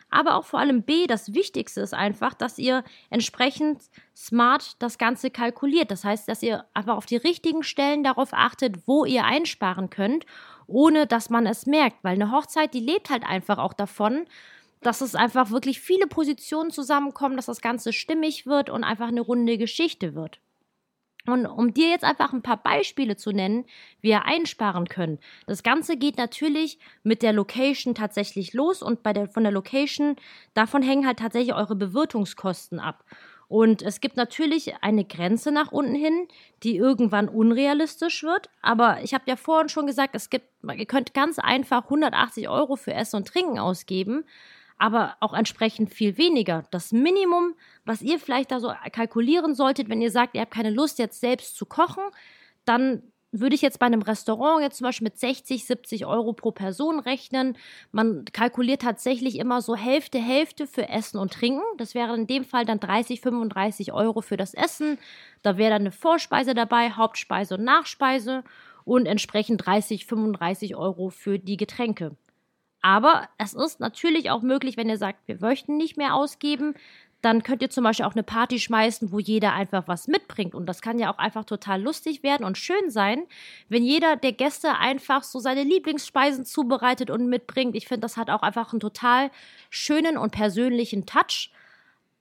Aber 0.08 0.36
auch 0.36 0.44
vor 0.44 0.60
allem 0.60 0.82
B, 0.82 1.06
das 1.06 1.34
Wichtigste 1.34 1.80
ist 1.80 1.92
einfach, 1.92 2.32
dass 2.32 2.58
ihr 2.58 2.84
entsprechend 3.10 3.82
smart 4.16 4.76
das 4.78 4.98
Ganze 4.98 5.30
kalkuliert. 5.30 5.90
Das 5.90 6.04
heißt, 6.04 6.28
dass 6.28 6.42
ihr 6.42 6.64
einfach 6.74 6.96
auf 6.96 7.06
die 7.06 7.16
richtigen 7.16 7.62
Stellen 7.64 8.04
darauf 8.04 8.32
achtet, 8.32 8.86
wo 8.86 9.04
ihr 9.04 9.24
einsparen 9.24 9.90
könnt, 9.90 10.24
ohne 10.68 11.06
dass 11.06 11.28
man 11.28 11.46
es 11.46 11.66
merkt. 11.66 12.04
Weil 12.04 12.14
eine 12.14 12.30
Hochzeit, 12.30 12.72
die 12.72 12.80
lebt 12.80 13.10
halt 13.10 13.24
einfach 13.24 13.58
auch 13.58 13.72
davon, 13.72 14.26
dass 14.80 15.00
es 15.00 15.16
einfach 15.16 15.50
wirklich 15.50 15.80
viele 15.80 16.06
Positionen 16.06 16.70
zusammenkommen, 16.70 17.36
dass 17.36 17.46
das 17.46 17.60
Ganze 17.60 17.92
stimmig 17.92 18.46
wird 18.46 18.70
und 18.70 18.84
einfach 18.84 19.08
eine 19.08 19.22
runde 19.22 19.58
Geschichte 19.58 20.14
wird. 20.14 20.40
Und 21.26 21.46
um 21.46 21.74
dir 21.74 21.88
jetzt 21.88 22.04
einfach 22.04 22.32
ein 22.32 22.42
paar 22.42 22.62
Beispiele 22.62 23.16
zu 23.16 23.32
nennen, 23.32 23.64
wie 24.00 24.10
ihr 24.10 24.24
einsparen 24.24 24.86
könnt. 24.88 25.20
Das 25.46 25.62
Ganze 25.62 25.96
geht 25.96 26.18
natürlich 26.18 26.78
mit 27.02 27.22
der 27.22 27.32
Location 27.32 27.94
tatsächlich 27.94 28.52
los 28.52 28.82
und 28.82 29.02
bei 29.02 29.12
der, 29.12 29.28
von 29.28 29.42
der 29.42 29.52
Location, 29.52 30.16
davon 30.54 30.82
hängen 30.82 31.06
halt 31.06 31.18
tatsächlich 31.18 31.54
eure 31.54 31.76
Bewirtungskosten 31.76 32.78
ab. 32.78 33.04
Und 33.48 33.82
es 33.82 34.00
gibt 34.00 34.16
natürlich 34.16 34.82
eine 34.82 35.04
Grenze 35.04 35.52
nach 35.52 35.70
unten 35.70 35.94
hin, 35.94 36.26
die 36.64 36.76
irgendwann 36.76 37.28
unrealistisch 37.28 38.24
wird. 38.24 38.50
Aber 38.60 39.02
ich 39.02 39.14
habe 39.14 39.24
ja 39.26 39.36
vorhin 39.36 39.68
schon 39.68 39.86
gesagt, 39.86 40.16
es 40.16 40.30
gibt, 40.30 40.46
ihr 40.76 40.86
könnt 40.86 41.14
ganz 41.14 41.38
einfach 41.38 41.84
180 41.84 42.48
Euro 42.48 42.74
für 42.74 42.92
Essen 42.92 43.16
und 43.16 43.28
Trinken 43.28 43.58
ausgeben 43.58 44.24
aber 44.78 45.16
auch 45.20 45.32
entsprechend 45.32 45.92
viel 45.92 46.18
weniger. 46.18 46.64
Das 46.70 46.92
Minimum, 46.92 47.54
was 47.84 48.02
ihr 48.02 48.18
vielleicht 48.18 48.50
da 48.50 48.60
so 48.60 48.72
kalkulieren 48.92 49.54
solltet, 49.54 49.88
wenn 49.88 50.02
ihr 50.02 50.10
sagt, 50.10 50.34
ihr 50.34 50.42
habt 50.42 50.54
keine 50.54 50.70
Lust 50.70 50.98
jetzt 50.98 51.20
selbst 51.20 51.56
zu 51.56 51.66
kochen, 51.66 52.02
dann 52.64 53.02
würde 53.32 53.54
ich 53.54 53.62
jetzt 53.62 53.78
bei 53.78 53.86
einem 53.86 54.02
Restaurant 54.02 54.62
jetzt 54.62 54.78
zum 54.78 54.86
Beispiel 54.86 55.06
mit 55.06 55.18
60, 55.18 55.66
70 55.66 56.06
Euro 56.06 56.32
pro 56.32 56.52
Person 56.52 57.00
rechnen. 57.00 57.56
Man 57.92 58.24
kalkuliert 58.26 58.82
tatsächlich 58.82 59.38
immer 59.38 59.60
so 59.60 59.76
Hälfte, 59.76 60.18
Hälfte 60.18 60.66
für 60.66 60.88
Essen 60.88 61.18
und 61.18 61.32
Trinken. 61.32 61.62
Das 61.76 61.94
wäre 61.94 62.14
in 62.14 62.26
dem 62.26 62.44
Fall 62.44 62.64
dann 62.64 62.80
30, 62.80 63.20
35 63.20 63.92
Euro 63.92 64.20
für 64.20 64.36
das 64.36 64.54
Essen. 64.54 64.98
Da 65.42 65.58
wäre 65.58 65.70
dann 65.70 65.82
eine 65.82 65.92
Vorspeise 65.92 66.54
dabei, 66.54 66.90
Hauptspeise 66.90 67.56
und 67.56 67.64
Nachspeise 67.64 68.44
und 68.84 69.06
entsprechend 69.06 69.66
30, 69.66 70.06
35 70.06 70.76
Euro 70.76 71.10
für 71.10 71.38
die 71.38 71.56
Getränke. 71.56 72.16
Aber 72.86 73.28
es 73.36 73.52
ist 73.52 73.80
natürlich 73.80 74.30
auch 74.30 74.42
möglich, 74.42 74.76
wenn 74.76 74.88
ihr 74.88 74.96
sagt, 74.96 75.26
wir 75.26 75.38
möchten 75.40 75.76
nicht 75.76 75.96
mehr 75.96 76.14
ausgeben, 76.14 76.74
dann 77.20 77.42
könnt 77.42 77.60
ihr 77.60 77.68
zum 77.68 77.82
Beispiel 77.82 78.06
auch 78.06 78.12
eine 78.12 78.22
Party 78.22 78.60
schmeißen, 78.60 79.10
wo 79.10 79.18
jeder 79.18 79.54
einfach 79.54 79.88
was 79.88 80.06
mitbringt. 80.06 80.54
Und 80.54 80.66
das 80.66 80.82
kann 80.82 81.00
ja 81.00 81.12
auch 81.12 81.18
einfach 81.18 81.44
total 81.44 81.82
lustig 81.82 82.22
werden 82.22 82.46
und 82.46 82.58
schön 82.58 82.88
sein, 82.88 83.24
wenn 83.68 83.82
jeder 83.82 84.14
der 84.14 84.30
Gäste 84.30 84.76
einfach 84.76 85.24
so 85.24 85.40
seine 85.40 85.64
Lieblingsspeisen 85.64 86.44
zubereitet 86.44 87.10
und 87.10 87.26
mitbringt. 87.28 87.74
Ich 87.74 87.88
finde, 87.88 88.02
das 88.02 88.16
hat 88.16 88.30
auch 88.30 88.42
einfach 88.42 88.72
einen 88.72 88.78
total 88.78 89.32
schönen 89.68 90.16
und 90.16 90.30
persönlichen 90.30 91.06
Touch. 91.06 91.50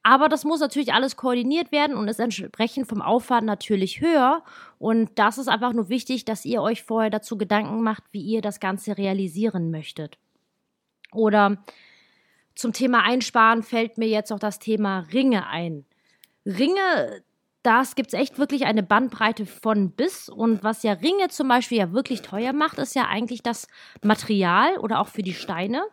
Aber 0.02 0.30
das 0.30 0.46
muss 0.46 0.62
natürlich 0.62 0.94
alles 0.94 1.16
koordiniert 1.16 1.72
werden 1.72 1.96
und 1.96 2.08
ist 2.08 2.20
entsprechend 2.20 2.88
vom 2.88 3.04
Aufwand 3.04 3.46
natürlich 3.46 4.02
höher. 4.02 4.42
Und 4.80 5.12
das 5.14 5.38
ist 5.38 5.48
einfach 5.48 5.74
nur 5.74 5.90
wichtig, 5.90 6.26
dass 6.26 6.44
ihr 6.44 6.64
euch 6.64 6.82
vorher 6.82 7.12
dazu 7.12 7.38
Gedanken 7.38 7.84
macht, 7.84 8.04
wie 8.14 8.24
ihr 8.24 8.42
das 8.42 8.60
Ganze 8.60 8.98
realisieren 8.98 9.70
möchtet. 9.70 10.18
Oder 11.16 11.64
zum 12.56 12.74
Thema 12.74 13.04
Einsparen 13.04 13.64
fällt 13.64 13.98
mir 13.98 14.08
jetzt 14.08 14.32
auch 14.32 14.40
das 14.40 14.60
Thema 14.60 15.06
Ringe 15.12 15.48
ein. 15.48 15.86
Ringe, 16.46 17.24
das 17.64 17.96
gibt 17.96 18.14
es 18.14 18.20
echt 18.20 18.38
wirklich 18.38 18.66
eine 18.66 18.84
Bandbreite 18.84 19.46
von 19.46 19.92
bis. 19.92 20.30
Und 20.30 20.64
was 20.64 20.84
ja 20.84 20.94
Ringe 20.94 21.30
zum 21.30 21.48
Beispiel 21.48 21.80
ja 21.80 21.92
wirklich 21.92 22.22
teuer 22.22 22.54
macht, 22.54 22.78
ist 22.78 22.96
ja 22.96 23.08
eigentlich 23.08 23.42
das 23.42 23.68
Material 24.04 24.78
oder 24.78 25.00
auch 25.00 25.08
für 25.08 25.24
die 25.24 25.34
Steine. 25.34 25.84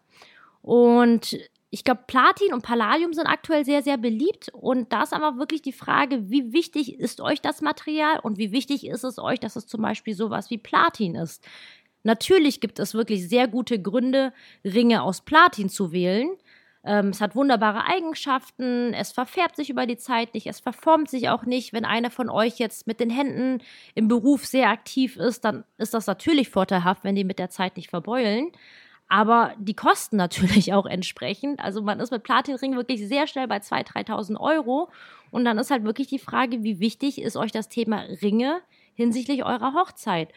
Und 0.61 1.39
ich 1.71 1.85
glaube, 1.85 2.03
Platin 2.07 2.53
und 2.53 2.63
Palladium 2.63 3.15
sind 3.15 3.27
aktuell 3.27 3.65
sehr, 3.65 3.83
sehr 3.83 3.97
beliebt. 3.97 4.51
Und 4.53 4.93
da 4.93 5.05
ist 5.05 5.15
aber 5.15 5.39
wirklich 5.39 5.63
die 5.63 5.73
Frage, 5.73 6.31
wie 6.31 6.53
wichtig 6.53 7.01
ist 7.01 7.23
euch 7.23 7.41
das 7.41 7.63
Material 7.63 8.21
und 8.23 8.37
wie 8.37 8.53
wichtig 8.53 8.87
ist 8.87 9.05
es 9.05 9.19
euch, 9.19 9.41
dass 9.41 9.57
es 9.57 9.67
zum 9.67 9.81
Beispiel 9.81 10.15
sowas 10.15 10.51
wie 10.51 10.59
Platin 10.59 11.15
ist. 11.15 11.43
Natürlich 12.03 12.61
gibt 12.61 12.79
es 12.79 12.95
wirklich 12.95 13.29
sehr 13.29 13.49
gute 13.49 13.81
Gründe, 13.81 14.33
Ringe 14.65 15.03
aus 15.03 15.21
Platin 15.21 15.69
zu 15.69 15.93
wählen. 15.93 16.31
Ähm, 16.85 17.09
es 17.09 17.21
hat 17.21 17.37
wunderbare 17.37 17.87
Eigenschaften, 17.87 18.93
es 18.93 19.13
verfärbt 19.13 19.55
sich 19.55 19.71
über 19.71 19.87
die 19.87 19.97
Zeit 19.97 20.35
nicht, 20.35 20.49
es 20.49 20.59
verformt 20.59 21.09
sich 21.09 21.29
auch 21.29 21.45
nicht. 21.45 21.73
Wenn 21.73 21.85
einer 21.85 22.11
von 22.11 22.29
euch 22.29 22.59
jetzt 22.59 22.89
mit 22.89 22.99
den 22.99 23.11
Händen 23.11 23.63
im 23.95 24.09
Beruf 24.09 24.47
sehr 24.47 24.69
aktiv 24.69 25.17
ist, 25.17 25.45
dann 25.45 25.65
ist 25.79 25.95
das 25.95 26.07
natürlich 26.09 26.49
vorteilhaft, 26.49 27.05
wenn 27.05 27.15
die 27.15 27.25
mit 27.25 27.39
der 27.39 27.51
Zeit 27.51 27.77
nicht 27.77 27.91
verbeulen. 27.91 28.51
Aber 29.09 29.55
die 29.59 29.75
kosten 29.75 30.17
natürlich 30.25 30.73
auch 30.73 30.87
entsprechend. 30.87 31.61
Also 31.61 31.83
man 31.83 32.01
ist 32.01 32.11
mit 32.11 32.25
Platinring 32.25 32.75
wirklich 32.75 33.07
sehr 33.07 33.27
schnell 33.29 33.47
bei 33.47 33.59
2.000, 33.59 34.09
3.000 34.09 34.41
Euro. 34.41 34.91
Und 35.31 35.45
dann 35.45 35.59
ist 35.59 35.71
halt 35.71 35.85
wirklich 35.85 36.09
die 36.09 36.19
Frage, 36.19 36.65
wie 36.65 36.81
wichtig 36.81 37.21
ist 37.21 37.37
euch 37.37 37.53
das 37.53 37.69
Thema 37.69 38.01
Ringe 38.23 38.61
hinsichtlich 38.95 39.45
eurer 39.45 39.75
Hochzeit? 39.75 40.31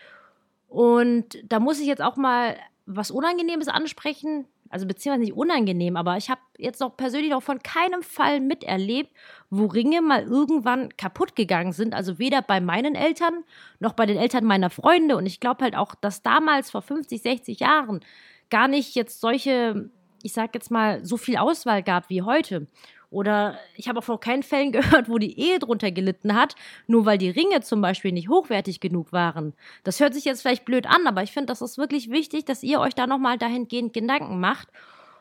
Und 0.76 1.38
da 1.52 1.60
muss 1.60 1.80
ich 1.80 1.88
jetzt 1.88 2.02
auch 2.02 2.18
mal 2.18 2.58
was 2.86 3.12
Unangenehmes 3.12 3.68
ansprechen 3.68 4.46
also 4.70 4.88
beziehungsweise 4.88 5.24
nicht 5.24 5.38
unangenehm, 5.38 5.96
aber 5.96 6.18
ich 6.18 6.30
habe 6.30 6.42
jetzt 6.58 6.82
noch 6.82 6.98
persönlich 6.98 7.32
noch 7.32 7.44
von 7.44 7.62
keinem 7.62 8.04
Fall 8.04 8.40
miterlebt, 8.42 9.10
wo 9.50 9.68
Ringe 9.68 10.02
mal 10.02 10.24
irgendwann 10.24 10.90
kaputt 10.98 11.36
gegangen 11.36 11.72
sind. 11.72 11.94
Also 11.94 12.20
weder 12.20 12.42
bei 12.42 12.60
meinen 12.60 12.96
Eltern 12.96 13.44
noch 13.80 13.94
bei 13.94 14.06
den 14.06 14.18
Eltern 14.18 14.44
meiner 14.44 14.70
Freunde. 14.70 15.18
Und 15.18 15.28
ich 15.28 15.40
glaube 15.40 15.64
halt 15.64 15.78
auch, 15.78 15.96
dass 15.96 16.24
damals 16.24 16.72
vor 16.72 16.82
50, 16.82 17.22
60 17.22 17.60
Jahren 17.60 18.02
gar 18.50 18.68
nicht 18.68 18.96
jetzt 18.96 19.22
solche, 19.22 19.90
ich 20.24 20.34
sag 20.34 20.56
jetzt 20.56 20.72
mal, 20.72 21.06
so 21.06 21.16
viel 21.16 21.38
Auswahl 21.38 21.84
gab 21.84 22.10
wie 22.10 22.24
heute. 22.24 22.68
Oder 23.16 23.58
ich 23.78 23.88
habe 23.88 24.00
auch 24.00 24.04
von 24.04 24.20
keinen 24.20 24.44
Fällen 24.44 24.72
gehört, 24.74 25.08
wo 25.08 25.18
die 25.18 25.40
Ehe 25.40 25.60
drunter 25.60 25.90
gelitten 25.90 26.36
hat, 26.36 26.56
nur 26.86 27.06
weil 27.06 27.18
die 27.18 27.30
Ringe 27.30 27.62
zum 27.62 27.80
Beispiel 27.80 28.12
nicht 28.12 28.28
hochwertig 28.28 28.82
genug 28.82 29.14
waren. 29.14 29.54
Das 29.86 30.02
hört 30.02 30.14
sich 30.14 30.26
jetzt 30.26 30.42
vielleicht 30.42 30.66
blöd 30.66 30.86
an, 30.86 31.08
aber 31.08 31.24
ich 31.24 31.32
finde, 31.32 31.48
das 31.48 31.62
ist 31.62 31.78
wirklich 31.78 32.12
wichtig, 32.12 32.44
dass 32.44 32.62
ihr 32.62 32.82
euch 32.82 32.94
da 32.94 33.08
nochmal 33.08 33.38
dahingehend 33.38 33.94
Gedanken 33.94 34.42
macht. 34.42 34.68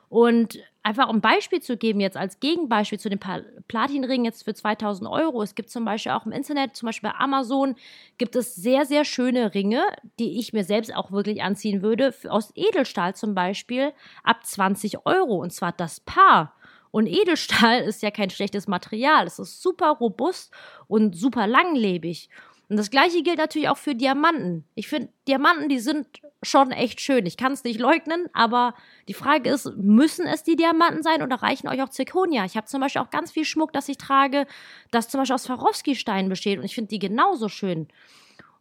Und 0.08 0.58
einfach 0.82 1.08
um 1.08 1.20
Beispiel 1.20 1.60
zu 1.60 1.76
geben, 1.76 2.00
jetzt 2.00 2.16
als 2.16 2.40
Gegenbeispiel 2.40 2.98
zu 2.98 3.08
den 3.08 3.20
Platinringen 3.68 4.24
jetzt 4.24 4.44
für 4.44 4.54
2000 4.54 5.08
Euro. 5.08 5.42
Es 5.42 5.54
gibt 5.54 5.70
zum 5.70 5.84
Beispiel 5.84 6.12
auch 6.12 6.26
im 6.26 6.32
Internet, 6.32 6.74
zum 6.74 6.86
Beispiel 6.86 7.10
bei 7.10 7.16
Amazon, 7.16 7.76
gibt 8.18 8.34
es 8.34 8.56
sehr, 8.56 8.86
sehr 8.86 9.04
schöne 9.04 9.54
Ringe, 9.54 9.84
die 10.18 10.40
ich 10.40 10.52
mir 10.52 10.64
selbst 10.64 10.94
auch 10.94 11.12
wirklich 11.12 11.42
anziehen 11.42 11.80
würde, 11.82 12.12
aus 12.28 12.52
Edelstahl 12.56 13.14
zum 13.14 13.34
Beispiel, 13.36 13.92
ab 14.24 14.44
20 14.44 15.06
Euro. 15.06 15.36
Und 15.36 15.52
zwar 15.52 15.70
das 15.70 16.00
Paar. 16.00 16.54
Und 16.94 17.08
Edelstahl 17.08 17.80
ist 17.80 18.04
ja 18.04 18.12
kein 18.12 18.30
schlechtes 18.30 18.68
Material. 18.68 19.26
Es 19.26 19.40
ist 19.40 19.60
super 19.60 19.88
robust 19.88 20.52
und 20.86 21.16
super 21.16 21.48
langlebig. 21.48 22.28
Und 22.68 22.76
das 22.76 22.88
gleiche 22.88 23.24
gilt 23.24 23.38
natürlich 23.38 23.68
auch 23.68 23.78
für 23.78 23.96
Diamanten. 23.96 24.62
Ich 24.76 24.86
finde, 24.86 25.08
Diamanten, 25.26 25.68
die 25.68 25.80
sind 25.80 26.06
schon 26.44 26.70
echt 26.70 27.00
schön. 27.00 27.26
Ich 27.26 27.36
kann 27.36 27.50
es 27.50 27.64
nicht 27.64 27.80
leugnen, 27.80 28.28
aber 28.32 28.74
die 29.08 29.14
Frage 29.14 29.50
ist, 29.50 29.72
müssen 29.76 30.24
es 30.24 30.44
die 30.44 30.54
Diamanten 30.54 31.02
sein 31.02 31.20
oder 31.20 31.42
reichen 31.42 31.66
euch 31.66 31.82
auch 31.82 31.88
Zirkonia? 31.88 32.44
Ich 32.44 32.56
habe 32.56 32.68
zum 32.68 32.80
Beispiel 32.80 33.02
auch 33.02 33.10
ganz 33.10 33.32
viel 33.32 33.44
Schmuck, 33.44 33.72
das 33.72 33.88
ich 33.88 33.98
trage, 33.98 34.46
das 34.92 35.08
zum 35.08 35.18
Beispiel 35.18 35.34
aus 35.34 35.42
Swarovski-Steinen 35.42 36.28
besteht 36.28 36.60
und 36.60 36.64
ich 36.64 36.76
finde 36.76 36.90
die 36.90 37.00
genauso 37.00 37.48
schön. 37.48 37.88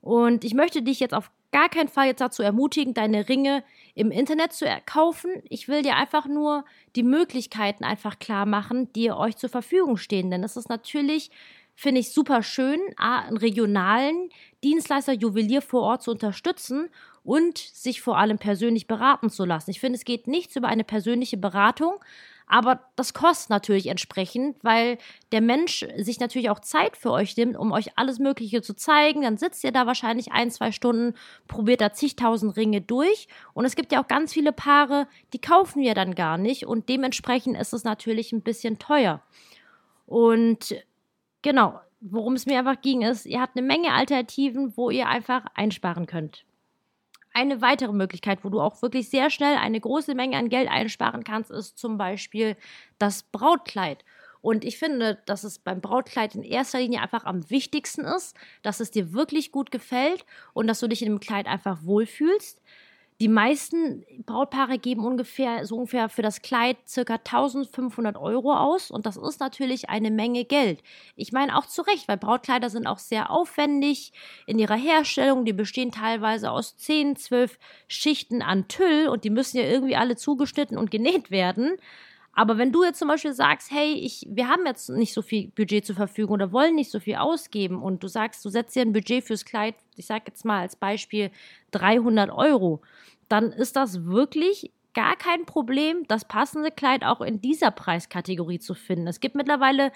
Und 0.01 0.43
ich 0.43 0.55
möchte 0.55 0.81
dich 0.81 0.99
jetzt 0.99 1.13
auf 1.13 1.29
gar 1.53 1.69
keinen 1.69 1.87
Fall 1.87 2.07
jetzt 2.07 2.19
dazu 2.19 2.43
ermutigen, 2.43 2.93
deine 2.93 3.29
Ringe 3.29 3.63
im 3.95 4.11
Internet 4.11 4.51
zu 4.51 4.65
kaufen. 4.85 5.31
Ich 5.47 5.69
will 5.69 5.83
dir 5.83 5.95
einfach 5.95 6.27
nur 6.27 6.65
die 6.97 7.03
Möglichkeiten 7.03 7.85
einfach 7.85 8.19
klar 8.19 8.45
machen, 8.45 8.91
die 8.93 9.11
euch 9.11 9.37
zur 9.37 9.49
Verfügung 9.49 9.95
stehen. 9.95 10.31
Denn 10.31 10.43
es 10.43 10.57
ist 10.57 10.67
natürlich, 10.67 11.29
finde 11.75 12.01
ich, 12.01 12.11
super 12.11 12.43
schön, 12.43 12.81
einen 12.97 13.37
regionalen 13.37 14.29
Dienstleister, 14.63 15.13
Juwelier 15.13 15.61
vor 15.61 15.83
Ort 15.83 16.03
zu 16.03 16.11
unterstützen 16.11 16.89
und 17.23 17.57
sich 17.57 18.01
vor 18.01 18.17
allem 18.17 18.39
persönlich 18.39 18.87
beraten 18.87 19.29
zu 19.29 19.45
lassen. 19.45 19.71
Ich 19.71 19.79
finde, 19.79 19.97
es 19.97 20.05
geht 20.05 20.27
nichts 20.27 20.55
über 20.55 20.67
eine 20.67 20.83
persönliche 20.83 21.37
Beratung, 21.37 21.93
aber 22.47 22.81
das 22.95 23.13
kostet 23.13 23.49
natürlich 23.49 23.87
entsprechend, 23.87 24.57
weil 24.63 24.97
der 25.31 25.41
Mensch 25.41 25.85
sich 25.97 26.19
natürlich 26.19 26.49
auch 26.49 26.59
Zeit 26.59 26.97
für 26.97 27.11
euch 27.11 27.35
nimmt, 27.37 27.57
um 27.57 27.71
euch 27.71 27.97
alles 27.97 28.19
Mögliche 28.19 28.61
zu 28.61 28.75
zeigen. 28.75 29.21
Dann 29.21 29.37
sitzt 29.37 29.63
ihr 29.63 29.71
da 29.71 29.87
wahrscheinlich 29.87 30.31
ein, 30.31 30.51
zwei 30.51 30.71
Stunden, 30.71 31.15
probiert 31.47 31.81
da 31.81 31.93
zigtausend 31.93 32.55
Ringe 32.57 32.81
durch. 32.81 33.27
Und 33.53 33.65
es 33.65 33.75
gibt 33.75 33.91
ja 33.91 34.01
auch 34.03 34.07
ganz 34.07 34.33
viele 34.33 34.51
Paare, 34.51 35.07
die 35.33 35.41
kaufen 35.41 35.81
wir 35.81 35.93
dann 35.93 36.15
gar 36.15 36.37
nicht. 36.37 36.65
Und 36.65 36.89
dementsprechend 36.89 37.57
ist 37.57 37.73
es 37.73 37.83
natürlich 37.83 38.31
ein 38.31 38.41
bisschen 38.41 38.79
teuer. 38.79 39.21
Und 40.05 40.75
genau, 41.41 41.79
worum 42.01 42.33
es 42.33 42.45
mir 42.45 42.59
einfach 42.59 42.81
ging, 42.81 43.01
ist, 43.01 43.25
ihr 43.25 43.41
habt 43.41 43.57
eine 43.57 43.65
Menge 43.65 43.93
Alternativen, 43.93 44.75
wo 44.75 44.89
ihr 44.89 45.07
einfach 45.07 45.45
einsparen 45.55 46.05
könnt 46.05 46.45
eine 47.33 47.61
weitere 47.61 47.93
Möglichkeit, 47.93 48.43
wo 48.43 48.49
du 48.49 48.61
auch 48.61 48.81
wirklich 48.81 49.09
sehr 49.09 49.29
schnell 49.29 49.57
eine 49.57 49.79
große 49.79 50.15
Menge 50.15 50.37
an 50.37 50.49
Geld 50.49 50.69
einsparen 50.69 51.23
kannst, 51.23 51.51
ist 51.51 51.77
zum 51.77 51.97
Beispiel 51.97 52.55
das 52.99 53.23
Brautkleid. 53.23 54.03
Und 54.41 54.65
ich 54.65 54.77
finde, 54.77 55.19
dass 55.25 55.45
es 55.45 55.57
beim 55.57 55.79
Brautkleid 55.79 56.35
in 56.35 56.43
erster 56.43 56.79
Linie 56.79 57.01
einfach 57.01 57.23
am 57.23 57.49
wichtigsten 57.49 58.03
ist, 58.03 58.35
dass 58.61 58.81
es 58.81 58.91
dir 58.91 59.13
wirklich 59.13 59.51
gut 59.53 59.71
gefällt 59.71 60.25
und 60.53 60.67
dass 60.67 60.81
du 60.81 60.87
dich 60.87 61.01
in 61.01 61.07
dem 61.07 61.21
Kleid 61.21 61.47
einfach 61.47 61.83
wohlfühlst. 61.83 62.61
Die 63.23 63.29
meisten 63.29 64.03
Brautpaare 64.25 64.77
geben 64.77 65.05
ungefähr 65.05 65.65
so 65.65 65.77
ungefähr 65.77 66.09
für 66.09 66.21
das 66.21 66.41
Kleid 66.41 66.75
circa 66.85 67.13
1500 67.13 68.17
Euro 68.17 68.53
aus 68.53 68.91
und 68.91 69.05
das 69.05 69.15
ist 69.15 69.39
natürlich 69.39 69.89
eine 69.89 70.11
Menge 70.11 70.43
Geld. 70.43 70.83
Ich 71.15 71.31
meine 71.31 71.57
auch 71.57 71.65
zu 71.65 71.83
Recht, 71.83 72.09
weil 72.09 72.17
Brautkleider 72.17 72.69
sind 72.69 72.85
auch 72.85 72.97
sehr 72.97 73.31
aufwendig 73.31 74.11
in 74.45 74.59
ihrer 74.59 74.75
Herstellung. 74.75 75.45
Die 75.45 75.53
bestehen 75.53 75.93
teilweise 75.93 76.51
aus 76.51 76.75
10, 76.75 77.15
12 77.15 77.57
Schichten 77.87 78.41
an 78.41 78.67
Tüll 78.67 79.07
und 79.07 79.23
die 79.23 79.29
müssen 79.29 79.55
ja 79.55 79.63
irgendwie 79.63 79.95
alle 79.95 80.17
zugeschnitten 80.17 80.77
und 80.77 80.91
genäht 80.91 81.31
werden. 81.31 81.77
Aber 82.35 82.57
wenn 82.57 82.71
du 82.71 82.83
jetzt 82.83 82.97
zum 82.97 83.07
Beispiel 83.07 83.33
sagst, 83.33 83.69
hey, 83.69 83.93
ich, 83.93 84.25
wir 84.27 84.49
haben 84.49 84.65
jetzt 84.65 84.89
nicht 84.89 85.13
so 85.13 85.21
viel 85.21 85.49
Budget 85.49 85.85
zur 85.85 85.95
Verfügung 85.95 86.33
oder 86.33 86.51
wollen 86.51 86.73
nicht 86.73 86.89
so 86.89 86.99
viel 86.99 87.15
ausgeben 87.15 87.81
und 87.81 88.01
du 88.01 88.07
sagst, 88.07 88.43
du 88.43 88.49
setzt 88.49 88.75
dir 88.75 88.81
ein 88.81 88.91
Budget 88.91 89.23
fürs 89.23 89.45
Kleid, 89.45 89.75
ich 89.95 90.07
sag 90.07 90.27
jetzt 90.27 90.43
mal 90.43 90.61
als 90.61 90.75
Beispiel 90.75 91.29
300 91.71 92.31
Euro, 92.31 92.81
dann 93.33 93.51
ist 93.51 93.75
das 93.75 94.05
wirklich 94.05 94.71
gar 94.93 95.15
kein 95.15 95.47
Problem, 95.47 96.05
das 96.07 96.23
passende 96.23 96.69
Kleid 96.69 97.03
auch 97.03 97.19
in 97.19 97.41
dieser 97.41 97.71
Preiskategorie 97.71 98.59
zu 98.59 98.75
finden. 98.75 99.07
Es 99.07 99.21
gibt 99.21 99.33
mittlerweile 99.33 99.91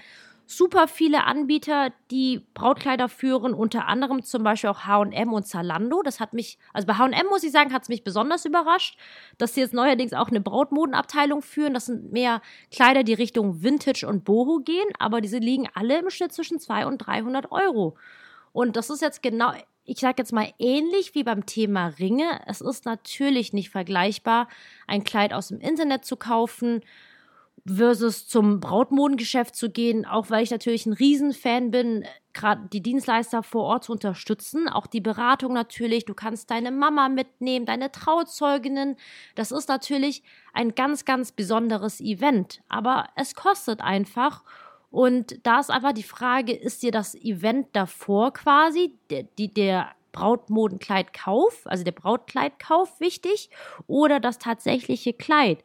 super 0.48 0.88
viele 0.88 1.26
Anbieter, 1.26 1.92
die 2.10 2.48
Brautkleider 2.56 3.10
führen, 3.10 3.54
unter 3.54 3.88
anderem 3.88 4.24
zum 4.24 4.42
Beispiel 4.44 4.72
auch 4.72 4.88
HM 4.88 5.34
und 5.34 5.46
Zalando. 5.46 6.02
Das 6.02 6.20
hat 6.20 6.34
mich, 6.34 6.58
also 6.74 6.88
bei 6.88 6.96
HM 6.96 7.28
muss 7.30 7.44
ich 7.44 7.52
sagen, 7.52 7.74
hat 7.74 7.84
es 7.84 7.90
mich 7.90 8.04
besonders 8.04 8.44
überrascht, 8.44 8.98
dass 9.38 9.54
sie 9.54 9.62
jetzt 9.62 9.74
neuerdings 9.76 10.14
auch 10.14 10.30
eine 10.30 10.42
Brautmodenabteilung 10.42 11.44
führen. 11.44 11.76
Das 11.76 11.86
sind 11.86 12.12
mehr 12.12 12.42
Kleider, 12.72 13.04
die 13.04 13.14
Richtung 13.14 13.62
Vintage 13.62 14.08
und 14.08 14.24
Boho 14.24 14.62
gehen, 14.62 14.88
aber 14.98 15.22
diese 15.22 15.38
liegen 15.38 15.68
alle 15.76 16.00
im 16.00 16.10
Schnitt 16.10 16.34
zwischen 16.34 16.60
200 16.60 16.92
und 16.92 16.98
300 16.98 17.52
Euro. 17.52 17.98
Und 18.52 18.78
das 18.78 18.90
ist 18.90 19.04
jetzt 19.04 19.22
genau 19.22 19.52
ich 19.88 20.00
sage 20.00 20.16
jetzt 20.18 20.34
mal 20.34 20.54
ähnlich 20.60 21.16
wie 21.16 21.24
beim 21.24 21.46
Thema 21.46 21.88
Ringe. 21.88 22.42
Es 22.46 22.62
ist 22.62 22.86
natürlich 22.86 23.54
nicht 23.54 23.70
vergleichbar, 23.70 24.50
ein 24.86 25.04
Kleid 25.04 25.34
aus 25.34 25.48
dem 25.48 25.60
Internet 25.60 26.06
zu 26.06 26.18
kaufen 26.18 26.82
versus 27.66 28.28
zum 28.28 28.60
Brautmodengeschäft 28.60 29.56
zu 29.56 29.70
gehen, 29.70 30.06
auch 30.06 30.30
weil 30.30 30.44
ich 30.44 30.52
natürlich 30.52 30.86
ein 30.86 30.94
Riesenfan 30.94 31.72
bin, 31.72 32.06
gerade 32.34 32.68
die 32.72 32.82
Dienstleister 32.82 33.44
vor 33.44 33.64
Ort 33.64 33.86
zu 33.86 33.94
unterstützen, 33.94 34.70
auch 34.70 34.88
die 34.88 35.02
Beratung 35.02 35.54
natürlich. 35.54 36.06
Du 36.06 36.14
kannst 36.14 36.52
deine 36.52 36.72
Mama 36.72 37.10
mitnehmen, 37.10 37.66
deine 37.66 37.92
Trauzeuginnen. 37.92 38.96
Das 39.36 39.52
ist 39.52 39.70
natürlich 39.70 40.24
ein 40.54 40.76
ganz, 40.76 41.04
ganz 41.04 41.32
besonderes 41.32 42.00
Event, 42.00 42.62
aber 42.70 43.08
es 43.16 43.36
kostet 43.36 43.82
einfach. 43.82 44.44
Und 44.98 45.46
da 45.46 45.60
ist 45.60 45.70
einfach 45.70 45.94
die 45.94 46.02
Frage, 46.02 46.54
ist 46.54 46.82
dir 46.82 46.90
das 46.90 47.14
Event 47.14 47.68
davor 47.74 48.34
quasi, 48.34 48.96
der, 49.12 49.26
der 49.38 49.92
Brautmodenkleidkauf, 50.12 51.62
also 51.66 51.84
der 51.84 51.92
Brautkleidkauf 51.92 53.00
wichtig 53.00 53.52
oder 53.86 54.20
das 54.20 54.40
tatsächliche 54.40 55.14
Kleid? 55.14 55.64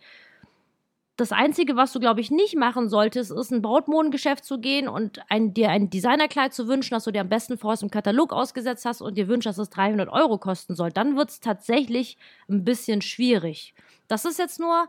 das 1.16 1.30
Einzige, 1.30 1.76
was 1.76 1.92
du, 1.92 2.00
glaube 2.00 2.20
ich, 2.20 2.30
nicht 2.30 2.56
machen 2.56 2.88
solltest, 2.88 3.30
ist 3.30 3.52
ein 3.52 3.62
Brautmodengeschäft 3.62 4.44
zu 4.44 4.58
gehen 4.58 4.88
und 4.88 5.20
ein, 5.28 5.52
dir 5.54 5.68
ein 5.68 5.90
Designerkleid 5.90 6.54
zu 6.54 6.68
wünschen, 6.68 6.94
das 6.94 7.04
du 7.04 7.10
dir 7.10 7.20
am 7.20 7.28
besten 7.28 7.58
vorher 7.58 7.80
im 7.82 7.90
Katalog 7.90 8.32
ausgesetzt 8.32 8.84
hast 8.86 9.02
und 9.02 9.16
dir 9.16 9.28
wünschst, 9.28 9.46
dass 9.46 9.58
es 9.58 9.70
300 9.70 10.08
Euro 10.08 10.38
kosten 10.38 10.74
soll. 10.74 10.90
Dann 10.90 11.16
wird 11.16 11.30
es 11.30 11.40
tatsächlich 11.40 12.16
ein 12.48 12.64
bisschen 12.64 13.02
schwierig. 13.02 13.74
Das 14.08 14.24
ist 14.24 14.38
jetzt 14.38 14.58
nur 14.58 14.88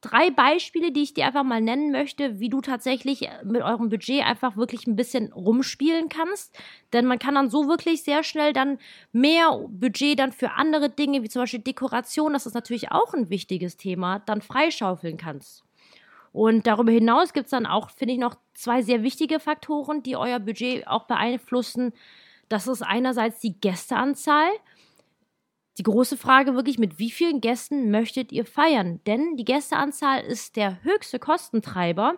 drei 0.00 0.30
Beispiele, 0.30 0.92
die 0.92 1.02
ich 1.02 1.14
dir 1.14 1.26
einfach 1.26 1.42
mal 1.42 1.60
nennen 1.60 1.90
möchte, 1.90 2.38
wie 2.38 2.48
du 2.48 2.60
tatsächlich 2.60 3.28
mit 3.44 3.62
eurem 3.62 3.88
Budget 3.88 4.24
einfach 4.24 4.56
wirklich 4.56 4.86
ein 4.86 4.96
bisschen 4.96 5.32
rumspielen 5.32 6.08
kannst. 6.08 6.56
Denn 6.92 7.04
man 7.06 7.18
kann 7.18 7.34
dann 7.34 7.50
so 7.50 7.68
wirklich 7.68 8.04
sehr 8.04 8.22
schnell 8.22 8.52
dann 8.52 8.78
mehr 9.12 9.58
Budget 9.68 10.18
dann 10.18 10.32
für 10.32 10.52
andere 10.52 10.88
Dinge, 10.88 11.22
wie 11.22 11.28
zum 11.28 11.42
Beispiel 11.42 11.60
Dekoration, 11.60 12.32
das 12.32 12.46
ist 12.46 12.54
natürlich 12.54 12.92
auch 12.92 13.12
ein 13.12 13.28
wichtiges 13.30 13.76
Thema, 13.76 14.20
dann 14.20 14.40
freischaufeln 14.40 15.16
kannst. 15.16 15.64
Und 16.32 16.66
darüber 16.66 16.92
hinaus 16.92 17.32
gibt 17.32 17.46
es 17.46 17.50
dann 17.50 17.66
auch, 17.66 17.90
finde 17.90 18.14
ich, 18.14 18.20
noch 18.20 18.36
zwei 18.54 18.82
sehr 18.82 19.02
wichtige 19.02 19.40
Faktoren, 19.40 20.02
die 20.02 20.16
euer 20.16 20.38
Budget 20.38 20.86
auch 20.86 21.04
beeinflussen. 21.04 21.92
Das 22.48 22.68
ist 22.68 22.82
einerseits 22.82 23.40
die 23.40 23.58
Gästeanzahl 23.58 24.48
die 25.78 25.84
große 25.84 26.16
Frage 26.16 26.54
wirklich, 26.54 26.78
mit 26.78 26.98
wie 26.98 27.10
vielen 27.10 27.40
Gästen 27.40 27.90
möchtet 27.90 28.32
ihr 28.32 28.44
feiern? 28.44 29.00
Denn 29.06 29.36
die 29.36 29.44
Gästeanzahl 29.44 30.20
ist 30.22 30.56
der 30.56 30.82
höchste 30.82 31.18
Kostentreiber. 31.18 32.14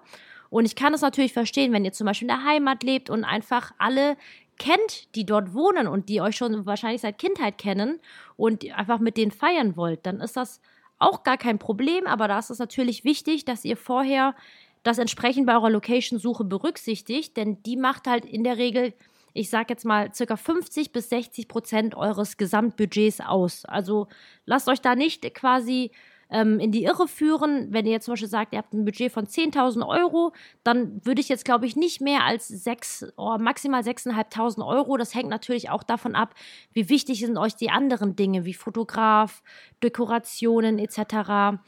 Und 0.48 0.64
ich 0.64 0.74
kann 0.74 0.94
es 0.94 1.02
natürlich 1.02 1.32
verstehen, 1.32 1.72
wenn 1.72 1.84
ihr 1.84 1.92
zum 1.92 2.06
Beispiel 2.06 2.28
in 2.28 2.34
der 2.34 2.44
Heimat 2.44 2.82
lebt 2.82 3.10
und 3.10 3.24
einfach 3.24 3.72
alle 3.78 4.16
kennt, 4.58 5.14
die 5.14 5.24
dort 5.24 5.54
wohnen 5.54 5.86
und 5.86 6.08
die 6.08 6.20
euch 6.20 6.36
schon 6.36 6.66
wahrscheinlich 6.66 7.02
seit 7.02 7.18
Kindheit 7.18 7.58
kennen 7.58 8.00
und 8.36 8.64
einfach 8.72 8.98
mit 8.98 9.16
denen 9.16 9.30
feiern 9.30 9.76
wollt, 9.76 10.04
dann 10.06 10.20
ist 10.20 10.36
das 10.36 10.60
auch 10.98 11.22
gar 11.22 11.38
kein 11.38 11.58
Problem. 11.58 12.06
Aber 12.06 12.28
da 12.28 12.38
ist 12.38 12.50
es 12.50 12.58
natürlich 12.58 13.04
wichtig, 13.04 13.44
dass 13.44 13.64
ihr 13.64 13.76
vorher 13.76 14.34
das 14.82 14.98
entsprechend 14.98 15.46
bei 15.46 15.54
eurer 15.54 15.70
Location-Suche 15.70 16.44
berücksichtigt, 16.44 17.36
denn 17.36 17.62
die 17.62 17.76
macht 17.76 18.06
halt 18.06 18.24
in 18.24 18.44
der 18.44 18.56
Regel 18.56 18.94
ich 19.32 19.50
sage 19.50 19.66
jetzt 19.70 19.84
mal, 19.84 20.12
circa 20.14 20.36
50 20.36 20.92
bis 20.92 21.08
60 21.08 21.48
Prozent 21.48 21.94
eures 21.94 22.36
Gesamtbudgets 22.36 23.20
aus. 23.20 23.64
Also 23.64 24.08
lasst 24.44 24.68
euch 24.68 24.80
da 24.80 24.94
nicht 24.94 25.22
quasi 25.34 25.90
ähm, 26.30 26.60
in 26.60 26.72
die 26.72 26.84
Irre 26.84 27.08
führen. 27.08 27.72
Wenn 27.72 27.86
ihr 27.86 27.92
jetzt 27.92 28.04
zum 28.04 28.12
Beispiel 28.12 28.28
sagt, 28.28 28.52
ihr 28.52 28.58
habt 28.58 28.72
ein 28.72 28.84
Budget 28.84 29.12
von 29.12 29.26
10.000 29.26 29.86
Euro, 29.86 30.32
dann 30.64 31.04
würde 31.04 31.20
ich 31.20 31.28
jetzt, 31.28 31.44
glaube 31.44 31.66
ich, 31.66 31.76
nicht 31.76 32.00
mehr 32.00 32.24
als 32.24 32.48
6, 32.48 33.12
oh, 33.16 33.36
maximal 33.38 33.82
6.500 33.82 34.66
Euro. 34.66 34.96
Das 34.96 35.14
hängt 35.14 35.28
natürlich 35.28 35.70
auch 35.70 35.82
davon 35.82 36.14
ab, 36.14 36.34
wie 36.72 36.88
wichtig 36.88 37.20
sind 37.20 37.36
euch 37.36 37.56
die 37.56 37.70
anderen 37.70 38.16
Dinge, 38.16 38.44
wie 38.44 38.54
Fotograf, 38.54 39.42
Dekorationen 39.82 40.78
etc. 40.78 41.58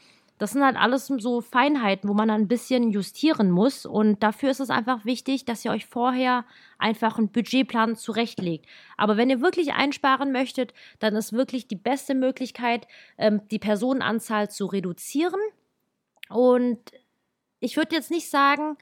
Das 0.43 0.51
sind 0.51 0.65
halt 0.65 0.75
alles 0.75 1.07
so 1.07 1.39
Feinheiten, 1.39 2.09
wo 2.09 2.13
man 2.13 2.27
dann 2.27 2.41
ein 2.41 2.47
bisschen 2.49 2.91
justieren 2.91 3.49
muss. 3.49 3.85
Und 3.85 4.21
dafür 4.23 4.51
ist 4.51 4.59
es 4.59 4.69
einfach 4.69 5.05
wichtig, 5.05 5.45
dass 5.45 5.63
ihr 5.63 5.71
euch 5.71 5.85
vorher 5.85 6.43
einfach 6.77 7.17
einen 7.17 7.29
Budgetplan 7.29 7.95
zurechtlegt. 7.95 8.65
Aber 8.97 9.15
wenn 9.15 9.29
ihr 9.29 9.39
wirklich 9.39 9.71
einsparen 9.71 10.33
möchtet, 10.33 10.73
dann 10.99 11.15
ist 11.15 11.31
wirklich 11.31 11.69
die 11.69 11.77
beste 11.77 12.13
Möglichkeit, 12.13 12.89
ähm, 13.17 13.47
die 13.51 13.57
Personenanzahl 13.57 14.51
zu 14.51 14.65
reduzieren. 14.65 15.39
Und 16.27 16.91
ich 17.61 17.77
würde 17.77 17.95
jetzt 17.95 18.11
nicht 18.11 18.29
sagen, 18.29 18.75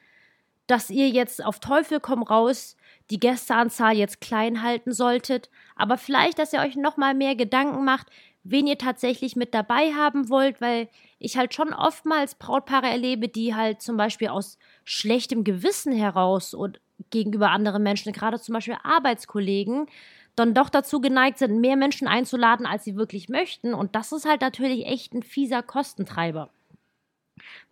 dass 0.66 0.90
ihr 0.90 1.10
jetzt 1.10 1.46
auf 1.46 1.60
Teufel 1.60 2.00
komm 2.00 2.24
raus 2.24 2.76
die 3.12 3.20
Gästeanzahl 3.20 3.96
jetzt 3.96 4.20
klein 4.20 4.64
halten 4.64 4.94
solltet, 4.94 5.52
aber 5.76 6.00
vielleicht, 6.00 6.40
dass 6.40 6.54
ihr 6.54 6.62
euch 6.62 6.76
noch 6.76 6.98
mal 6.98 7.14
mehr 7.14 7.36
Gedanken 7.36 7.84
macht, 7.84 8.08
wen 8.44 8.68
ihr 8.68 8.78
tatsächlich 8.78 9.36
mit 9.36 9.54
dabei 9.54 9.94
haben 9.94 10.30
wollt, 10.30 10.62
weil 10.62 10.90
ich 11.20 11.38
halt 11.38 11.54
schon 11.54 11.74
oftmals 11.74 12.36
Brautpaare 12.36 12.88
erlebe, 12.88 13.28
die 13.28 13.56
halt 13.56 13.82
zum 13.82 13.98
Beispiel 13.98 14.30
aus 14.30 14.58
schlechtem 14.84 15.44
Gewissen 15.44 15.94
heraus 15.94 16.54
und 16.54 16.80
gegenüber 17.10 17.52
anderen 17.52 17.84
Menschen, 17.84 18.14
gerade 18.14 18.40
zum 18.40 18.54
Beispiel 18.54 18.78
Arbeitskollegen, 18.84 19.88
dann 20.36 20.54
doch 20.54 20.70
dazu 20.70 21.02
geneigt 21.02 21.40
sind, 21.40 21.60
mehr 21.60 21.76
Menschen 21.76 22.08
einzuladen, 22.08 22.66
als 22.66 22.84
sie 22.84 22.96
wirklich 22.96 23.30
möchten. 23.30 23.74
Und 23.74 23.96
das 23.96 24.12
ist 24.12 24.26
halt 24.26 24.42
natürlich 24.42 24.86
echt 24.86 25.14
ein 25.14 25.24
fieser 25.24 25.62
Kostentreiber. 25.62 26.50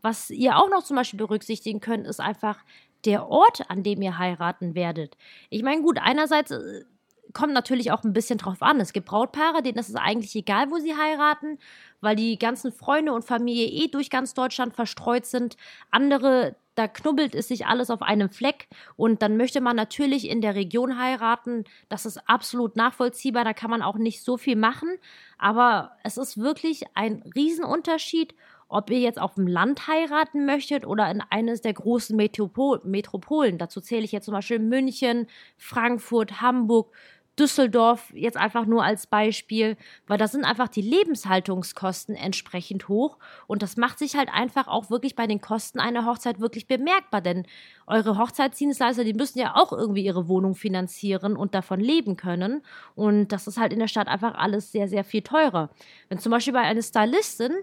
Was 0.02 0.30
ihr 0.30 0.58
auch 0.58 0.70
noch 0.70 0.84
zum 0.84 0.96
Beispiel 0.98 1.18
berücksichtigen 1.18 1.80
könnt, 1.80 2.08
ist 2.08 2.20
einfach 2.20 2.60
der 3.06 3.28
Ort, 3.28 3.70
an 3.70 3.84
dem 3.84 4.02
ihr 4.02 4.18
heiraten 4.18 4.76
werdet. 4.76 5.16
Ich 5.50 5.64
meine, 5.64 5.82
gut, 5.82 6.00
einerseits 6.02 6.52
äh, 6.52 6.84
kommt 7.34 7.54
natürlich 7.54 7.92
auch 7.92 8.04
ein 8.04 8.14
bisschen 8.14 8.38
drauf 8.38 8.62
an. 8.62 8.80
Es 8.80 8.94
gibt 8.94 9.08
Brautpaare, 9.08 9.62
denen 9.62 9.78
ist 9.78 9.90
es 9.90 9.96
eigentlich 9.96 10.36
egal, 10.36 10.72
wo 10.72 10.78
sie 10.78 10.96
heiraten, 10.96 11.60
weil 12.02 12.16
die 12.16 12.38
ganzen 12.40 12.72
Freunde 12.72 13.14
und 13.14 13.26
Familie 13.26 13.68
eh 13.68 13.88
durch 13.88 14.10
ganz 14.10 14.34
Deutschland 14.34 14.74
verstreut 14.74 15.26
sind. 15.26 15.58
Andere, 15.92 16.56
da 16.76 16.88
knubbelt 16.88 17.36
es 17.36 17.48
sich 17.48 17.66
alles 17.68 17.90
auf 17.90 18.02
einem 18.02 18.30
Fleck 18.30 18.68
und 18.96 19.22
dann 19.22 19.38
möchte 19.38 19.62
man 19.62 19.76
natürlich 19.76 20.30
in 20.30 20.42
der 20.42 20.56
Region 20.56 20.98
heiraten. 20.98 21.66
Das 21.90 22.06
ist 22.06 22.28
absolut 22.28 22.76
nachvollziehbar, 22.76 23.44
da 23.44 23.54
kann 23.54 23.70
man 23.70 23.82
auch 23.82 23.98
nicht 23.98 24.24
so 24.24 24.38
viel 24.38 24.56
machen. 24.56 24.90
Aber 25.38 25.92
es 26.04 26.18
ist 26.18 26.38
wirklich 26.38 26.86
ein 26.96 27.24
Riesenunterschied, 27.36 28.34
ob 28.70 28.92
ihr 28.92 29.00
jetzt 29.00 29.20
auf 29.20 29.34
dem 29.34 29.48
Land 29.48 29.88
heiraten 29.88 30.46
möchtet 30.46 30.86
oder 30.86 31.10
in 31.10 31.22
eines 31.30 31.62
der 31.62 31.74
großen 31.74 32.16
Metropol 32.16 32.80
Metropolen. 32.86 33.58
Dazu 33.58 33.82
zähle 33.82 34.04
ich 34.06 34.12
jetzt 34.12 34.26
zum 34.26 34.34
Beispiel 34.34 34.60
München, 34.60 35.28
Frankfurt, 35.58 36.40
Hamburg, 36.40 36.94
Düsseldorf 37.40 38.12
jetzt 38.14 38.38
einfach 38.38 38.66
nur 38.66 38.84
als 38.84 39.08
Beispiel, 39.08 39.78
weil 40.08 40.18
da 40.18 40.28
sind 40.28 40.44
einfach 40.44 40.68
die 40.68 40.82
Lebenshaltungskosten 40.82 42.16
entsprechend 42.16 42.88
hoch 42.88 43.18
und 43.48 43.62
das 43.62 43.78
macht 43.78 44.00
sich 44.00 44.16
halt 44.16 44.30
einfach 44.32 44.68
auch 44.68 44.90
wirklich 44.90 45.16
bei 45.16 45.26
den 45.26 45.42
Kosten 45.42 45.80
einer 45.80 46.06
Hochzeit 46.06 46.40
wirklich 46.40 46.68
bemerkbar, 46.68 47.22
denn 47.22 47.46
eure 47.88 48.18
Hochzeitsdienstleister, 48.18 49.04
die 49.04 49.14
müssen 49.14 49.40
ja 49.40 49.56
auch 49.56 49.72
irgendwie 49.72 50.04
ihre 50.04 50.28
Wohnung 50.28 50.56
finanzieren 50.56 51.36
und 51.38 51.56
davon 51.56 51.80
leben 51.80 52.18
können 52.18 52.62
und 52.96 53.32
das 53.32 53.48
ist 53.48 53.58
halt 53.58 53.74
in 53.74 53.80
der 53.80 53.88
Stadt 53.88 54.08
einfach 54.08 54.36
alles 54.36 54.72
sehr, 54.72 54.88
sehr 54.88 55.04
viel 55.04 55.22
teurer. 55.22 55.70
Wenn 56.10 56.20
zum 56.20 56.32
Beispiel 56.32 56.54
bei 56.54 56.62
einer 56.62 56.82
Stylistin 56.82 57.54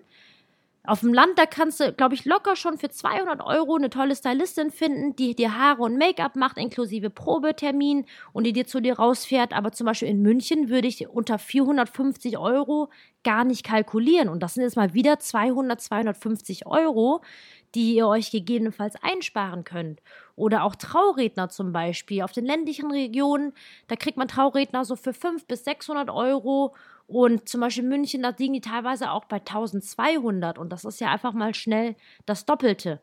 auf 0.87 1.01
dem 1.01 1.13
Land, 1.13 1.39
da 1.39 1.47
kannst 1.47 1.81
du, 1.81 1.93
glaube 1.93 2.15
ich, 2.15 2.25
locker 2.25 2.57
schon 2.57 2.79
für 2.79 2.89
200 2.89 3.41
Euro 3.45 3.77
eine 3.77 3.91
tolle 3.91 4.15
Stylistin 4.15 4.71
finden, 4.71 5.17
die 5.17 5.35
dir 5.35 5.57
Haare 5.57 5.83
und 5.83 5.99
Make-up 5.99 6.37
macht, 6.37 6.59
inklusive 6.59 7.11
Probetermin 7.11 8.07
und 8.33 8.45
die 8.45 8.53
dir 8.53 8.67
zu 8.67 8.81
dir 8.81 8.99
rausfährt. 8.99 9.53
Aber 9.53 9.73
zum 9.73 9.87
Beispiel 9.87 10.09
in 10.09 10.23
München 10.23 10.69
würde 10.69 10.89
ich 10.89 11.09
unter 11.09 11.39
450 11.39 12.39
Euro 12.39 12.91
gar 13.25 13.45
nicht 13.45 13.65
kalkulieren. 13.65 14.29
Und 14.29 14.43
das 14.43 14.55
sind 14.55 14.63
jetzt 14.63 14.77
mal 14.77 14.95
wieder 14.95 15.19
200, 15.19 15.81
250 15.81 16.67
Euro, 16.67 17.23
die 17.75 17.95
ihr 17.95 18.07
euch 18.07 18.31
gegebenenfalls 18.31 18.95
einsparen 19.03 19.65
könnt. 19.65 20.01
Oder 20.37 20.65
auch 20.65 20.77
Trauredner 20.77 21.49
zum 21.49 21.73
Beispiel. 21.73 22.23
Auf 22.23 22.33
den 22.33 22.47
ländlichen 22.47 22.91
Regionen, 22.91 23.53
da 23.89 23.97
kriegt 23.97 24.17
man 24.17 24.29
Trauredner 24.29 24.85
so 24.85 24.97
für 24.97 25.13
500 25.13 25.49
bis 25.49 25.65
600 25.65 26.09
Euro 26.11 26.75
und 27.07 27.49
zum 27.49 27.61
Beispiel 27.61 27.85
München, 27.85 28.23
da 28.23 28.33
liegen 28.37 28.55
die 28.55 28.61
teilweise 28.61 29.11
auch 29.13 29.25
bei 29.27 29.37
1200 29.37 30.59
und 30.59 30.71
das 30.71 30.85
ist 30.85 31.01
ja 31.01 31.11
einfach 31.11 31.33
mal 31.33 31.55
schnell 31.55 31.97
das 32.27 32.45
Doppelte. 32.47 33.01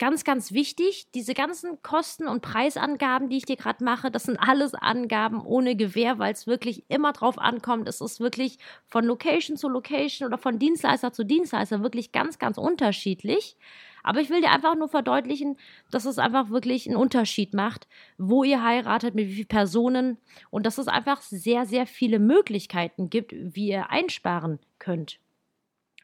Ganz, 0.00 0.22
ganz 0.22 0.52
wichtig, 0.52 1.10
diese 1.12 1.34
ganzen 1.34 1.82
Kosten- 1.82 2.28
und 2.28 2.40
Preisangaben, 2.40 3.28
die 3.28 3.38
ich 3.38 3.46
dir 3.46 3.56
gerade 3.56 3.82
mache, 3.82 4.12
das 4.12 4.24
sind 4.24 4.36
alles 4.36 4.74
Angaben 4.74 5.44
ohne 5.44 5.74
Gewähr, 5.74 6.20
weil 6.20 6.32
es 6.32 6.46
wirklich 6.46 6.84
immer 6.88 7.12
drauf 7.12 7.36
ankommt. 7.36 7.88
Es 7.88 8.00
ist 8.00 8.20
wirklich 8.20 8.58
von 8.86 9.04
Location 9.04 9.56
zu 9.56 9.68
Location 9.68 10.28
oder 10.28 10.38
von 10.38 10.60
Dienstleister 10.60 11.12
zu 11.12 11.24
Dienstleister 11.24 11.82
wirklich 11.82 12.12
ganz, 12.12 12.38
ganz 12.38 12.58
unterschiedlich. 12.58 13.56
Aber 14.02 14.20
ich 14.20 14.30
will 14.30 14.40
dir 14.40 14.50
einfach 14.50 14.76
nur 14.76 14.88
verdeutlichen, 14.88 15.56
dass 15.90 16.04
es 16.04 16.18
einfach 16.18 16.50
wirklich 16.50 16.86
einen 16.86 16.96
Unterschied 16.96 17.54
macht, 17.54 17.88
wo 18.16 18.44
ihr 18.44 18.62
heiratet, 18.62 19.14
mit 19.14 19.28
wie 19.28 19.34
vielen 19.34 19.48
Personen 19.48 20.18
und 20.50 20.66
dass 20.66 20.78
es 20.78 20.88
einfach 20.88 21.20
sehr, 21.20 21.66
sehr 21.66 21.86
viele 21.86 22.18
Möglichkeiten 22.18 23.10
gibt, 23.10 23.34
wie 23.34 23.68
ihr 23.68 23.90
einsparen 23.90 24.58
könnt. 24.78 25.18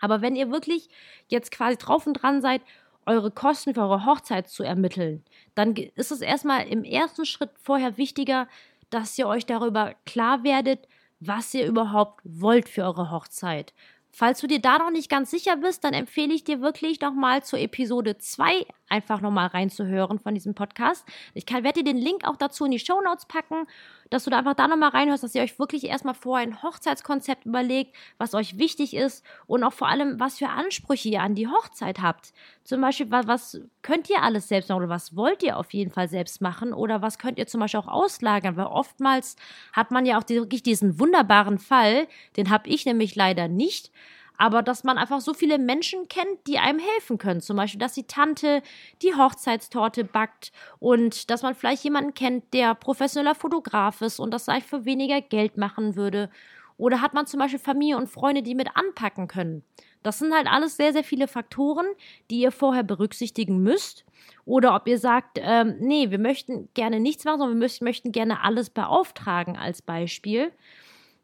Aber 0.00 0.20
wenn 0.20 0.36
ihr 0.36 0.50
wirklich 0.50 0.88
jetzt 1.28 1.50
quasi 1.50 1.76
drauf 1.78 2.06
und 2.06 2.14
dran 2.14 2.42
seid, 2.42 2.62
eure 3.06 3.30
Kosten 3.30 3.74
für 3.74 3.82
eure 3.82 4.06
Hochzeit 4.06 4.48
zu 4.48 4.62
ermitteln, 4.62 5.24
dann 5.54 5.74
ist 5.76 6.10
es 6.10 6.20
erstmal 6.20 6.66
im 6.66 6.84
ersten 6.84 7.26
Schritt 7.26 7.50
vorher 7.62 7.96
wichtiger, 7.96 8.48
dass 8.90 9.18
ihr 9.18 9.26
euch 9.26 9.46
darüber 9.46 9.94
klar 10.06 10.44
werdet, 10.44 10.88
was 11.20 11.54
ihr 11.54 11.66
überhaupt 11.66 12.20
wollt 12.24 12.68
für 12.68 12.82
eure 12.82 13.10
Hochzeit. 13.10 13.72
Falls 14.16 14.40
du 14.40 14.46
dir 14.46 14.60
da 14.60 14.78
noch 14.78 14.92
nicht 14.92 15.10
ganz 15.10 15.32
sicher 15.32 15.56
bist, 15.56 15.82
dann 15.82 15.92
empfehle 15.92 16.32
ich 16.32 16.44
dir 16.44 16.60
wirklich 16.60 17.00
nochmal 17.00 17.42
zur 17.42 17.58
Episode 17.58 18.16
2 18.16 18.64
einfach 18.94 19.20
nochmal 19.20 19.48
reinzuhören 19.48 20.20
von 20.20 20.34
diesem 20.34 20.54
Podcast. 20.54 21.04
Ich 21.34 21.46
kann, 21.46 21.64
werde 21.64 21.82
dir 21.82 21.92
den 21.92 22.00
Link 22.00 22.26
auch 22.26 22.36
dazu 22.36 22.64
in 22.64 22.70
die 22.70 22.78
Show 22.78 23.00
Notes 23.00 23.26
packen, 23.26 23.66
dass 24.10 24.24
du 24.24 24.30
da 24.30 24.38
einfach 24.38 24.54
da 24.54 24.68
nochmal 24.68 24.90
reinhörst, 24.90 25.24
dass 25.24 25.34
ihr 25.34 25.42
euch 25.42 25.58
wirklich 25.58 25.84
erstmal 25.84 26.14
vorher 26.14 26.46
ein 26.46 26.62
Hochzeitskonzept 26.62 27.44
überlegt, 27.44 27.96
was 28.18 28.34
euch 28.34 28.56
wichtig 28.58 28.94
ist 28.94 29.24
und 29.46 29.64
auch 29.64 29.72
vor 29.72 29.88
allem, 29.88 30.20
was 30.20 30.38
für 30.38 30.48
Ansprüche 30.48 31.08
ihr 31.08 31.22
an 31.22 31.34
die 31.34 31.48
Hochzeit 31.48 32.00
habt. 32.00 32.32
Zum 32.62 32.80
Beispiel, 32.80 33.10
was, 33.10 33.60
könnt 33.82 34.08
ihr 34.08 34.22
alles 34.22 34.48
selbst 34.48 34.70
machen 34.70 34.78
oder 34.78 34.88
was 34.88 35.16
wollt 35.16 35.42
ihr 35.42 35.58
auf 35.58 35.72
jeden 35.74 35.90
Fall 35.90 36.08
selbst 36.08 36.40
machen 36.40 36.72
oder 36.72 37.02
was 37.02 37.18
könnt 37.18 37.38
ihr 37.38 37.48
zum 37.48 37.60
Beispiel 37.60 37.80
auch 37.80 37.88
auslagern, 37.88 38.56
weil 38.56 38.66
oftmals 38.66 39.36
hat 39.72 39.90
man 39.90 40.06
ja 40.06 40.18
auch 40.18 40.28
wirklich 40.28 40.62
diesen 40.62 41.00
wunderbaren 41.00 41.58
Fall, 41.58 42.06
den 42.36 42.50
habe 42.50 42.68
ich 42.68 42.86
nämlich 42.86 43.16
leider 43.16 43.48
nicht, 43.48 43.90
aber 44.36 44.62
dass 44.62 44.84
man 44.84 44.98
einfach 44.98 45.20
so 45.20 45.34
viele 45.34 45.58
Menschen 45.58 46.08
kennt, 46.08 46.46
die 46.46 46.58
einem 46.58 46.78
helfen 46.78 47.18
können. 47.18 47.40
Zum 47.40 47.56
Beispiel, 47.56 47.80
dass 47.80 47.94
die 47.94 48.06
Tante 48.06 48.62
die 49.02 49.14
Hochzeitstorte 49.14 50.04
backt 50.04 50.52
und 50.78 51.30
dass 51.30 51.42
man 51.42 51.54
vielleicht 51.54 51.84
jemanden 51.84 52.14
kennt, 52.14 52.52
der 52.52 52.74
professioneller 52.74 53.34
Fotograf 53.34 54.00
ist 54.00 54.18
und 54.18 54.32
das 54.32 54.44
vielleicht 54.44 54.66
für 54.66 54.84
weniger 54.84 55.20
Geld 55.20 55.56
machen 55.56 55.96
würde. 55.96 56.30
Oder 56.76 57.00
hat 57.00 57.14
man 57.14 57.26
zum 57.26 57.38
Beispiel 57.38 57.60
Familie 57.60 57.96
und 57.96 58.08
Freunde, 58.08 58.42
die 58.42 58.54
mit 58.54 58.76
anpacken 58.76 59.28
können. 59.28 59.62
Das 60.02 60.18
sind 60.18 60.34
halt 60.34 60.46
alles 60.48 60.76
sehr, 60.76 60.92
sehr 60.92 61.04
viele 61.04 61.28
Faktoren, 61.28 61.86
die 62.30 62.40
ihr 62.40 62.52
vorher 62.52 62.82
berücksichtigen 62.82 63.62
müsst. 63.62 64.04
Oder 64.44 64.74
ob 64.74 64.86
ihr 64.86 64.98
sagt, 64.98 65.38
ähm, 65.40 65.76
nee, 65.80 66.10
wir 66.10 66.18
möchten 66.18 66.68
gerne 66.74 67.00
nichts 67.00 67.24
machen, 67.24 67.38
sondern 67.38 67.56
wir 67.56 67.64
möchten, 67.64 67.84
möchten 67.84 68.12
gerne 68.12 68.42
alles 68.42 68.68
beauftragen 68.68 69.56
als 69.56 69.80
Beispiel. 69.80 70.52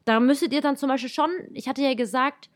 Da 0.05 0.19
müsstet 0.19 0.51
ihr 0.53 0.61
dann 0.61 0.77
zum 0.77 0.89
Beispiel 0.89 1.09
schon, 1.11 1.29
ich 1.53 1.67
hatte 1.67 1.83
ja 1.83 1.93
gesagt, 1.93 2.49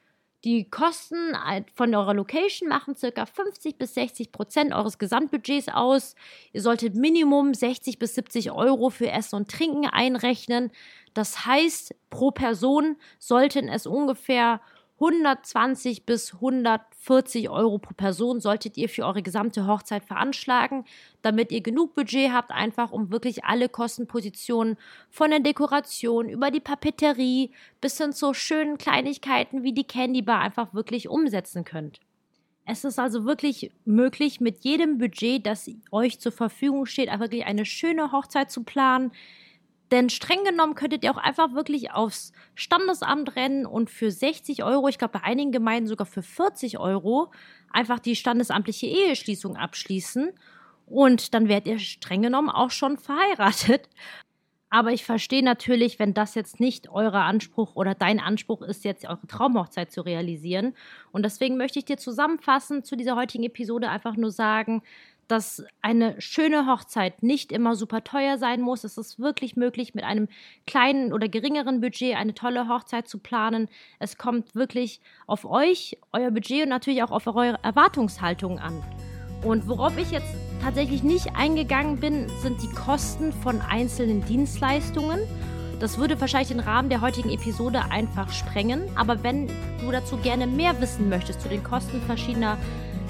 die 0.46 0.70
Kosten 0.70 1.34
von 1.74 1.94
eurer 1.94 2.14
Location 2.14 2.70
machen 2.70 2.96
circa 2.96 3.26
50 3.26 3.78
bis 3.78 3.96
60 3.96 4.32
Prozent 4.32 4.74
eures 4.74 5.00
Gesamtbudgets 5.00 5.70
aus. 5.70 6.16
Ihr 6.54 6.62
solltet 6.62 6.96
Minimum 6.96 7.56
60 7.56 7.98
bis 7.98 8.14
70 8.14 8.52
Euro 8.52 8.92
für 8.92 9.10
Essen 9.10 9.36
und 9.38 9.50
Trinken 9.50 9.88
einrechnen. 9.88 10.72
Das 11.16 11.48
heißt, 11.48 11.96
pro 12.12 12.30
Person 12.30 12.98
sollten 13.18 13.68
es 13.68 13.88
ungefähr 13.88 14.62
120 14.96 16.06
bis 16.06 16.36
140 16.36 17.50
Euro 17.50 17.80
pro 17.80 17.94
Person 17.94 18.40
solltet 18.40 18.78
ihr 18.78 18.88
für 18.88 19.04
eure 19.04 19.22
gesamte 19.22 19.68
Hochzeit 19.68 20.06
veranschlagen, 20.06 20.86
damit 21.22 21.52
ihr 21.52 21.62
genug 21.62 21.96
Budget 21.96 22.32
habt, 22.32 22.52
einfach 22.52 22.92
um 22.92 23.12
wirklich 23.12 23.44
alle 23.44 23.68
Kostenpositionen 23.68 24.78
von 25.10 25.32
der 25.32 25.42
Dekoration 25.42 26.30
über 26.30 26.50
die 26.50 26.62
Papeterie 26.62 27.52
bis 27.82 27.98
hin 27.98 28.14
zu 28.14 28.34
schönen 28.34 28.78
Kleinigkeiten 28.78 29.64
wie 29.64 29.74
die 29.74 29.84
Candy 29.84 30.22
Bar 30.22 30.40
einfach 30.40 30.74
wirklich 30.74 31.10
umsetzen 31.10 31.66
könnt. 31.66 32.00
Es 32.66 32.84
ist 32.84 32.98
also 32.98 33.26
wirklich 33.26 33.72
möglich, 33.84 34.40
mit 34.40 34.64
jedem 34.64 34.98
Budget, 34.98 35.46
das 35.46 35.70
euch 35.92 36.20
zur 36.20 36.32
Verfügung 36.32 36.86
steht, 36.86 37.10
wirklich 37.20 37.46
eine 37.46 37.66
schöne 37.66 38.12
Hochzeit 38.12 38.50
zu 38.50 38.64
planen, 38.64 39.12
denn 39.92 40.10
streng 40.10 40.44
genommen 40.44 40.76
könntet 40.76 41.04
ihr 41.04 41.12
auch 41.12 41.18
einfach 41.18 41.54
wirklich 41.54 41.92
aufs 41.92 42.32
Standesamt 42.56 43.36
rennen 43.36 43.66
und 43.66 43.90
für 43.90 44.12
60 44.12 44.64
Euro, 44.64 44.88
ich 44.88 44.98
glaube 44.98 45.20
bei 45.20 45.24
einigen 45.24 45.52
Gemeinden 45.52 45.88
sogar 45.88 46.08
für 46.08 46.24
40 46.24 46.80
Euro, 46.80 47.32
einfach 47.72 48.00
die 48.00 48.16
standesamtliche 48.16 48.88
Eheschließung 48.88 49.58
abschließen. 49.58 50.32
Und 50.88 51.34
dann 51.34 51.48
werdet 51.48 51.68
ihr 51.68 51.80
streng 51.80 52.22
genommen 52.22 52.50
auch 52.50 52.72
schon 52.72 52.98
verheiratet. 52.98 53.90
Aber 54.70 54.92
ich 54.92 55.06
verstehe 55.06 55.44
natürlich, 55.44 56.00
wenn 56.00 56.14
das 56.14 56.36
jetzt 56.36 56.60
nicht 56.60 56.90
euer 56.90 57.14
Anspruch 57.14 57.76
oder 57.76 57.96
dein 57.96 58.20
Anspruch 58.20 58.62
ist, 58.62 58.84
jetzt 58.84 59.06
eure 59.06 59.26
Traumhochzeit 59.28 59.92
zu 59.92 60.02
realisieren. 60.02 60.74
Und 61.12 61.24
deswegen 61.24 61.56
möchte 61.56 61.80
ich 61.80 61.86
dir 61.86 61.98
zusammenfassend 61.98 62.86
zu 62.86 62.96
dieser 62.96 63.16
heutigen 63.16 63.46
Episode 63.46 63.90
einfach 63.90 64.18
nur 64.18 64.32
sagen, 64.32 64.84
dass 65.28 65.64
eine 65.82 66.20
schöne 66.20 66.68
Hochzeit 66.68 67.24
nicht 67.24 67.52
immer 67.52 67.76
super 67.76 68.04
teuer 68.04 68.38
sein 68.38 68.62
muss. 68.62 68.84
Es 68.84 68.98
ist 68.98 69.20
wirklich 69.20 69.56
möglich, 69.56 69.96
mit 69.96 70.04
einem 70.04 70.28
kleinen 70.68 71.14
oder 71.14 71.28
geringeren 71.28 71.82
Budget 71.82 72.16
eine 72.16 72.34
tolle 72.34 72.68
Hochzeit 72.68 73.08
zu 73.08 73.20
planen. 73.20 73.68
Es 74.00 74.18
kommt 74.18 74.56
wirklich 74.56 75.02
auf 75.28 75.46
euch, 75.46 75.98
euer 76.14 76.32
Budget 76.32 76.64
und 76.64 76.70
natürlich 76.70 77.04
auch 77.04 77.12
auf 77.12 77.28
eure 77.28 77.60
Erwartungshaltung 77.64 78.60
an. 78.60 78.84
Und 79.44 79.68
worauf 79.68 79.98
ich 79.98 80.12
jetzt 80.12 80.34
tatsächlich 80.62 81.04
nicht 81.04 81.36
eingegangen 81.36 82.00
bin, 82.00 82.28
sind 82.42 82.62
die 82.64 82.74
Kosten 82.74 83.32
von 83.32 83.62
einzelnen 83.62 84.26
Dienstleistungen. 84.26 85.20
Das 85.80 85.98
würde 85.98 86.20
wahrscheinlich 86.20 86.50
den 86.50 86.62
Rahmen 86.62 86.90
der 86.90 87.02
heutigen 87.02 87.30
Episode 87.30 87.84
einfach 87.92 88.32
sprengen. 88.32 88.84
Aber 88.96 89.24
wenn 89.24 89.48
du 89.82 89.92
dazu 89.92 90.18
gerne 90.18 90.48
mehr 90.48 90.80
wissen 90.82 91.10
möchtest 91.10 91.42
zu 91.42 91.50
den 91.50 91.64
Kosten 91.64 92.02
verschiedener 92.02 92.58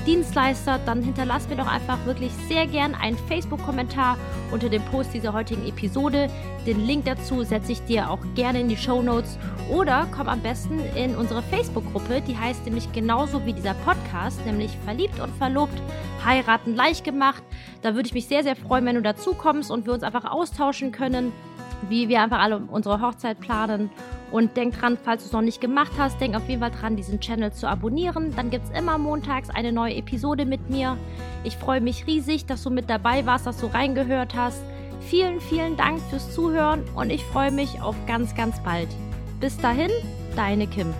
Dienstleister, 0.06 0.80
dann 0.86 1.02
hinterlass 1.02 1.50
mir 1.50 1.56
doch 1.56 1.68
einfach 1.68 2.06
wirklich 2.06 2.32
sehr 2.48 2.68
gern 2.68 2.96
einen 2.96 3.18
Facebook-Kommentar 3.18 4.18
unter 4.52 4.70
dem 4.70 4.84
Post 4.84 5.14
dieser 5.14 5.34
heutigen 5.34 5.68
Episode. 5.68 6.30
Den 6.66 6.86
Link 6.86 7.06
dazu 7.06 7.44
setze 7.44 7.72
ich 7.72 7.84
dir 7.86 8.10
auch 8.10 8.20
gerne 8.36 8.62
in 8.62 8.70
die 8.70 8.78
Show 8.78 9.02
Notes 9.02 9.38
oder 9.70 10.08
komm 10.16 10.30
am 10.30 10.42
besten 10.42 10.80
in 10.96 11.16
unsere 11.16 11.42
Facebook-Gruppe, 11.42 12.22
die 12.22 12.38
heißt 12.38 12.66
nämlich 12.66 12.92
genauso 12.92 13.46
wie 13.46 13.54
dieser 13.54 13.74
Podcast, 13.74 14.46
nämlich 14.46 14.72
Verliebt 14.86 15.20
und 15.20 15.36
Verlobt, 15.38 15.82
heiraten 16.24 16.76
leicht 16.76 17.04
gemacht. 17.04 17.44
Da 17.82 17.96
würde 17.96 18.08
ich 18.08 18.14
mich 18.14 18.28
sehr, 18.28 18.44
sehr 18.44 18.56
freuen, 18.56 18.86
wenn 18.86 18.96
du 18.96 19.02
dazu 19.02 19.34
kommst 19.34 19.72
und 19.72 19.86
wir 19.86 19.94
uns 19.94 20.04
einfach 20.04 20.32
austauschen 20.32 20.92
können, 20.92 21.32
wie 21.90 22.10
wir 22.10 22.22
einfach 22.22 22.40
alle 22.40 22.58
unsere 22.58 23.02
Hochzeit 23.02 23.40
planen 23.40 23.90
und 24.32 24.58
denk 24.58 24.80
dran, 24.80 24.98
falls 25.02 25.24
du 25.24 25.28
es 25.28 25.34
noch 25.34 25.42
nicht 25.42 25.62
gemacht 25.62 25.92
hast, 25.98 26.20
denk 26.20 26.36
auf 26.36 26.48
jeden 26.50 26.62
Fall 26.62 26.72
dran, 26.72 26.96
diesen 26.96 27.20
Channel 27.20 27.54
zu 27.54 27.68
abonnieren. 27.68 28.34
Dann 28.36 28.50
gibt 28.50 28.66
es 28.66 28.78
immer 28.78 28.98
montags 28.98 29.50
eine 29.50 29.72
neue 29.72 29.96
Episode 29.96 30.46
mit 30.46 30.70
mir. 30.70 30.98
Ich 31.44 31.58
freue 31.58 31.82
mich 31.82 32.08
riesig, 32.08 32.46
dass 32.46 32.64
du 32.64 32.70
mit 32.70 32.90
dabei 32.90 33.26
warst, 33.26 33.46
dass 33.46 33.60
du 33.60 33.68
reingehört 33.68 34.36
hast. 34.36 34.62
Vielen, 35.02 35.40
vielen 35.40 35.78
Dank 35.78 36.00
fürs 36.10 36.34
Zuhören 36.34 36.84
und 36.96 37.12
ich 37.12 37.24
freue 37.24 37.52
mich 37.52 37.82
auf 37.82 37.96
ganz, 38.08 38.36
ganz 38.36 38.62
bald. 38.64 38.90
Bis 39.40 39.58
dahin, 39.58 39.92
deine 40.36 40.68
Kim. 40.68 40.94